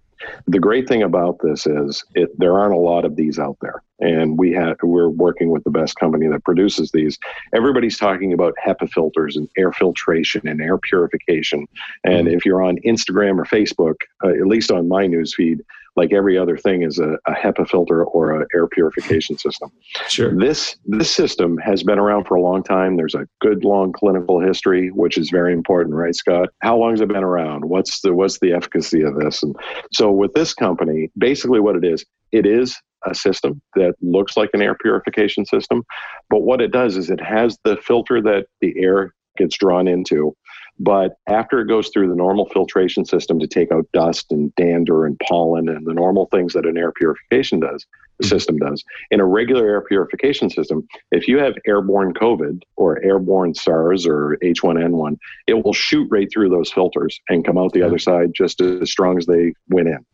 The 0.47 0.59
great 0.59 0.87
thing 0.87 1.03
about 1.03 1.39
this 1.41 1.65
is 1.65 2.03
it, 2.15 2.29
there 2.37 2.57
aren't 2.57 2.73
a 2.73 2.77
lot 2.77 3.05
of 3.05 3.15
these 3.15 3.39
out 3.39 3.57
there, 3.61 3.81
and 3.99 4.37
we 4.37 4.51
have 4.53 4.77
we're 4.83 5.09
working 5.09 5.49
with 5.49 5.63
the 5.63 5.71
best 5.71 5.95
company 5.95 6.27
that 6.27 6.43
produces 6.43 6.91
these. 6.91 7.17
Everybody's 7.55 7.97
talking 7.97 8.33
about 8.33 8.53
HEPA 8.65 8.89
filters 8.89 9.35
and 9.35 9.49
air 9.57 9.71
filtration 9.71 10.47
and 10.47 10.61
air 10.61 10.77
purification, 10.77 11.67
and 12.03 12.27
mm-hmm. 12.27 12.35
if 12.35 12.45
you're 12.45 12.63
on 12.63 12.77
Instagram 12.85 13.37
or 13.37 13.45
Facebook, 13.45 13.95
uh, 14.23 14.29
at 14.29 14.47
least 14.47 14.71
on 14.71 14.87
my 14.87 15.05
newsfeed, 15.07 15.59
like 15.95 16.11
every 16.11 16.37
other 16.37 16.57
thing 16.57 16.83
is 16.83 16.99
a, 16.99 17.17
a 17.27 17.33
HEPA 17.33 17.69
filter 17.69 18.03
or 18.03 18.39
an 18.39 18.47
air 18.53 18.67
purification 18.67 19.37
system. 19.37 19.71
Sure. 20.07 20.35
This 20.37 20.75
this 20.85 21.13
system 21.13 21.57
has 21.57 21.83
been 21.83 21.99
around 21.99 22.25
for 22.25 22.35
a 22.35 22.41
long 22.41 22.63
time. 22.63 22.97
There's 22.97 23.15
a 23.15 23.27
good 23.41 23.63
long 23.63 23.91
clinical 23.91 24.39
history, 24.39 24.89
which 24.89 25.17
is 25.17 25.29
very 25.29 25.53
important, 25.53 25.95
right, 25.95 26.15
Scott? 26.15 26.49
How 26.59 26.77
long 26.77 26.91
has 26.91 27.01
it 27.01 27.07
been 27.07 27.23
around? 27.23 27.65
What's 27.65 28.01
the 28.01 28.13
what's 28.13 28.39
the 28.39 28.53
efficacy 28.53 29.01
of 29.01 29.15
this? 29.15 29.43
And 29.43 29.55
so 29.91 30.11
with 30.11 30.33
this 30.33 30.53
company, 30.53 31.11
basically 31.17 31.59
what 31.59 31.75
it 31.75 31.85
is, 31.85 32.05
it 32.31 32.45
is 32.45 32.75
a 33.05 33.13
system 33.13 33.61
that 33.75 33.95
looks 34.01 34.37
like 34.37 34.49
an 34.53 34.61
air 34.61 34.75
purification 34.75 35.45
system, 35.45 35.83
but 36.29 36.39
what 36.39 36.61
it 36.61 36.71
does 36.71 36.97
is 36.97 37.09
it 37.09 37.21
has 37.21 37.57
the 37.63 37.77
filter 37.77 38.21
that 38.21 38.45
the 38.61 38.73
air 38.77 39.13
gets 39.37 39.57
drawn 39.57 39.87
into 39.87 40.35
but 40.79 41.17
after 41.27 41.61
it 41.61 41.67
goes 41.67 41.89
through 41.89 42.09
the 42.09 42.15
normal 42.15 42.47
filtration 42.49 43.05
system 43.05 43.39
to 43.39 43.47
take 43.47 43.71
out 43.71 43.87
dust 43.93 44.31
and 44.31 44.53
dander 44.55 45.05
and 45.05 45.19
pollen 45.19 45.69
and 45.69 45.85
the 45.85 45.93
normal 45.93 46.25
things 46.27 46.53
that 46.53 46.65
an 46.65 46.77
air 46.77 46.91
purification 46.91 47.59
does, 47.59 47.85
the 48.19 48.27
system 48.27 48.57
does. 48.57 48.83
In 49.11 49.19
a 49.19 49.25
regular 49.25 49.67
air 49.67 49.81
purification 49.81 50.49
system, 50.49 50.87
if 51.11 51.27
you 51.27 51.37
have 51.37 51.53
airborne 51.67 52.13
COVID 52.13 52.61
or 52.75 53.03
airborne 53.03 53.53
SARS 53.53 54.07
or 54.07 54.37
H1N1, 54.43 55.17
it 55.47 55.63
will 55.63 55.73
shoot 55.73 56.07
right 56.11 56.27
through 56.31 56.49
those 56.49 56.71
filters 56.71 57.19
and 57.29 57.45
come 57.45 57.57
out 57.57 57.73
the 57.73 57.83
other 57.83 57.99
side 57.99 58.31
just 58.35 58.59
as 58.61 58.91
strong 58.91 59.17
as 59.17 59.25
they 59.25 59.53
went 59.69 59.87
in. 59.87 60.05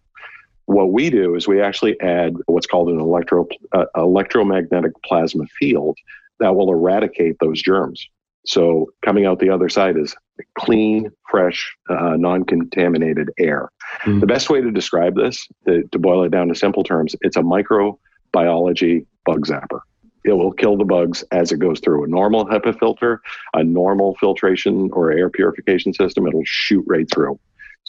What 0.65 0.91
we 0.91 1.09
do 1.09 1.35
is 1.35 1.47
we 1.47 1.61
actually 1.61 1.99
add 1.99 2.35
what's 2.45 2.67
called 2.67 2.89
an 2.89 2.99
electro, 2.99 3.47
uh, 3.71 3.85
electromagnetic 3.95 4.91
plasma 5.03 5.45
field 5.59 5.97
that 6.39 6.55
will 6.55 6.71
eradicate 6.71 7.37
those 7.39 7.61
germs. 7.61 8.07
So 8.45 8.91
coming 9.03 9.25
out 9.25 9.39
the 9.39 9.49
other 9.49 9.69
side 9.69 9.97
is 9.97 10.15
clean, 10.55 11.09
fresh, 11.29 11.75
uh, 11.89 12.15
non 12.15 12.43
contaminated 12.43 13.29
air. 13.37 13.69
Mm. 14.03 14.19
The 14.19 14.27
best 14.27 14.49
way 14.49 14.61
to 14.61 14.71
describe 14.71 15.15
this, 15.15 15.47
to, 15.65 15.83
to 15.91 15.99
boil 15.99 16.23
it 16.23 16.29
down 16.29 16.47
to 16.49 16.55
simple 16.55 16.83
terms, 16.83 17.15
it's 17.21 17.37
a 17.37 17.41
microbiology 17.41 19.05
bug 19.25 19.45
zapper. 19.45 19.81
It 20.25 20.33
will 20.33 20.51
kill 20.51 20.77
the 20.77 20.85
bugs 20.85 21.23
as 21.31 21.51
it 21.51 21.59
goes 21.59 21.79
through 21.79 22.03
a 22.03 22.07
normal 22.07 22.45
HEPA 22.45 22.77
filter, 22.77 23.21
a 23.53 23.63
normal 23.63 24.15
filtration 24.15 24.89
or 24.91 25.11
air 25.11 25.29
purification 25.29 25.93
system. 25.93 26.27
It'll 26.27 26.43
shoot 26.45 26.83
right 26.87 27.09
through. 27.09 27.39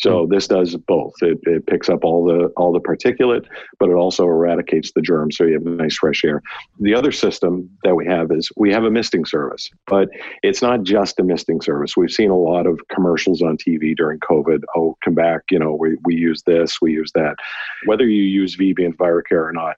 So 0.00 0.24
hmm. 0.24 0.32
this 0.32 0.48
does 0.48 0.74
both. 0.76 1.14
It, 1.20 1.38
it 1.44 1.66
picks 1.66 1.88
up 1.88 2.04
all 2.04 2.24
the 2.24 2.46
all 2.56 2.72
the 2.72 2.80
particulate, 2.80 3.46
but 3.78 3.90
it 3.90 3.94
also 3.94 4.24
eradicates 4.24 4.92
the 4.92 5.02
germs, 5.02 5.36
so 5.36 5.44
you 5.44 5.54
have 5.54 5.62
nice 5.62 5.96
fresh 5.96 6.24
air. 6.24 6.42
The 6.80 6.94
other 6.94 7.12
system 7.12 7.70
that 7.84 7.94
we 7.94 8.06
have 8.06 8.32
is 8.32 8.50
we 8.56 8.72
have 8.72 8.84
a 8.84 8.90
misting 8.90 9.24
service, 9.24 9.70
but 9.86 10.08
it's 10.42 10.62
not 10.62 10.82
just 10.82 11.20
a 11.20 11.22
misting 11.22 11.60
service. 11.60 11.96
We've 11.96 12.10
seen 12.10 12.30
a 12.30 12.36
lot 12.36 12.66
of 12.66 12.80
commercials 12.88 13.42
on 13.42 13.58
TV 13.58 13.94
during 13.94 14.18
COVID. 14.20 14.62
Oh, 14.74 14.96
come 15.04 15.14
back! 15.14 15.42
You 15.50 15.58
know, 15.58 15.74
we 15.74 15.96
we 16.04 16.14
use 16.14 16.42
this, 16.46 16.80
we 16.80 16.92
use 16.92 17.12
that. 17.14 17.36
Whether 17.84 18.06
you 18.06 18.22
use 18.22 18.56
VB 18.56 18.84
and 18.84 18.96
EnviroCare 18.96 19.48
or 19.48 19.52
not, 19.52 19.76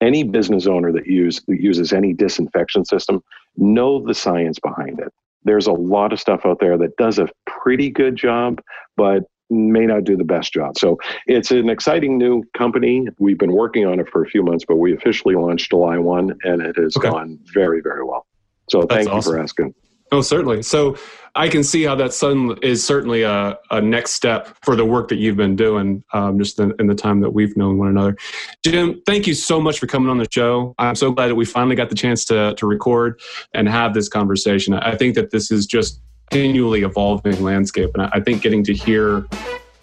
any 0.00 0.22
business 0.22 0.66
owner 0.66 0.92
that 0.92 1.06
use 1.06 1.42
that 1.48 1.60
uses 1.60 1.92
any 1.92 2.12
disinfection 2.14 2.84
system 2.84 3.22
know 3.56 4.04
the 4.04 4.14
science 4.14 4.58
behind 4.58 5.00
it 5.00 5.12
there's 5.44 5.68
a 5.68 5.72
lot 5.72 6.12
of 6.12 6.20
stuff 6.20 6.40
out 6.44 6.58
there 6.58 6.76
that 6.76 6.96
does 6.96 7.20
a 7.20 7.28
pretty 7.46 7.88
good 7.88 8.16
job, 8.16 8.60
but 8.96 9.22
may 9.50 9.86
not 9.86 10.04
do 10.04 10.16
the 10.16 10.24
best 10.24 10.52
job. 10.52 10.76
So 10.78 10.98
it's 11.26 11.50
an 11.50 11.68
exciting 11.68 12.18
new 12.18 12.42
company. 12.56 13.06
We've 13.18 13.38
been 13.38 13.52
working 13.52 13.86
on 13.86 14.00
it 14.00 14.08
for 14.08 14.22
a 14.24 14.26
few 14.26 14.42
months, 14.42 14.64
but 14.66 14.76
we 14.76 14.94
officially 14.94 15.34
launched 15.34 15.70
July 15.70 15.98
1 15.98 16.38
and 16.44 16.62
it 16.62 16.76
has 16.76 16.96
okay. 16.96 17.08
gone 17.08 17.38
very, 17.52 17.80
very 17.80 18.04
well. 18.04 18.26
So 18.70 18.80
That's 18.80 18.94
thank 18.94 19.08
awesome. 19.08 19.32
you 19.32 19.36
for 19.36 19.42
asking. 19.42 19.74
Oh, 20.12 20.20
certainly. 20.20 20.62
So 20.62 20.96
I 21.34 21.48
can 21.48 21.64
see 21.64 21.82
how 21.82 21.96
that 21.96 22.12
sun 22.12 22.56
is 22.62 22.84
certainly 22.84 23.22
a, 23.22 23.58
a, 23.70 23.80
next 23.80 24.12
step 24.12 24.56
for 24.62 24.76
the 24.76 24.84
work 24.84 25.08
that 25.08 25.16
you've 25.16 25.36
been 25.36 25.56
doing 25.56 26.04
um, 26.12 26.38
just 26.38 26.60
in, 26.60 26.72
in, 26.78 26.86
the 26.86 26.94
time 26.94 27.20
that 27.20 27.30
we've 27.30 27.56
known 27.56 27.76
one 27.76 27.88
another. 27.88 28.16
Jim, 28.64 29.02
thank 29.04 29.26
you 29.26 29.34
so 29.34 29.60
much 29.60 29.80
for 29.80 29.88
coming 29.88 30.08
on 30.08 30.18
the 30.18 30.28
show. 30.30 30.74
I'm 30.78 30.94
so 30.94 31.10
glad 31.10 31.28
that 31.28 31.34
we 31.34 31.44
finally 31.44 31.74
got 31.74 31.88
the 31.88 31.96
chance 31.96 32.24
to, 32.26 32.54
to 32.54 32.66
record 32.66 33.20
and 33.52 33.68
have 33.68 33.94
this 33.94 34.08
conversation. 34.08 34.74
I 34.74 34.96
think 34.96 35.16
that 35.16 35.32
this 35.32 35.50
is 35.50 35.66
just 35.66 36.00
continually 36.30 36.82
evolving 36.82 37.42
landscape. 37.42 37.90
And 37.94 38.02
I 38.12 38.20
think 38.20 38.42
getting 38.42 38.64
to 38.64 38.74
hear 38.74 39.26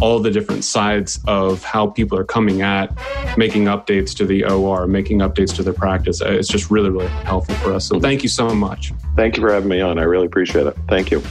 all 0.01 0.19
the 0.19 0.31
different 0.31 0.63
sides 0.63 1.19
of 1.27 1.63
how 1.63 1.87
people 1.87 2.17
are 2.17 2.25
coming 2.25 2.61
at 2.61 2.91
making 3.37 3.65
updates 3.65 4.15
to 4.17 4.25
the 4.25 4.43
OR, 4.43 4.87
making 4.87 5.19
updates 5.19 5.55
to 5.55 5.63
their 5.63 5.73
practice. 5.73 6.21
Uh, 6.21 6.31
it's 6.31 6.47
just 6.47 6.69
really, 6.69 6.89
really 6.89 7.07
helpful 7.07 7.55
for 7.55 7.73
us. 7.73 7.87
So 7.87 7.99
thank 7.99 8.23
you 8.23 8.29
so 8.29 8.53
much. 8.53 8.91
Thank 9.15 9.37
you 9.37 9.41
for 9.41 9.53
having 9.53 9.69
me 9.69 9.81
on. 9.81 9.99
I 9.99 10.03
really 10.03 10.25
appreciate 10.25 10.67
it. 10.67 10.75
Thank 10.89 11.11
you. 11.11 11.21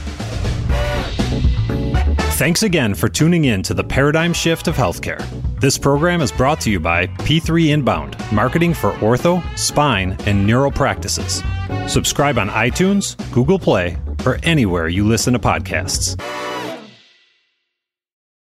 Thanks 2.35 2.63
again 2.63 2.95
for 2.95 3.09
tuning 3.09 3.45
in 3.45 3.61
to 3.63 3.75
the 3.75 3.83
paradigm 3.83 4.33
shift 4.33 4.67
of 4.67 4.75
healthcare. 4.75 5.23
This 5.59 5.77
program 5.77 6.19
is 6.21 6.31
brought 6.31 6.59
to 6.61 6.71
you 6.71 6.79
by 6.79 7.07
P3 7.07 7.69
Inbound, 7.69 8.17
marketing 8.31 8.73
for 8.73 8.91
ortho, 8.93 9.41
spine, 9.57 10.17
and 10.25 10.45
neural 10.45 10.71
practices. 10.71 11.43
Subscribe 11.87 12.39
on 12.39 12.49
iTunes, 12.49 13.15
Google 13.31 13.59
Play, 13.59 13.97
or 14.25 14.39
anywhere 14.43 14.87
you 14.87 15.05
listen 15.05 15.33
to 15.33 15.39
podcasts. 15.39 16.19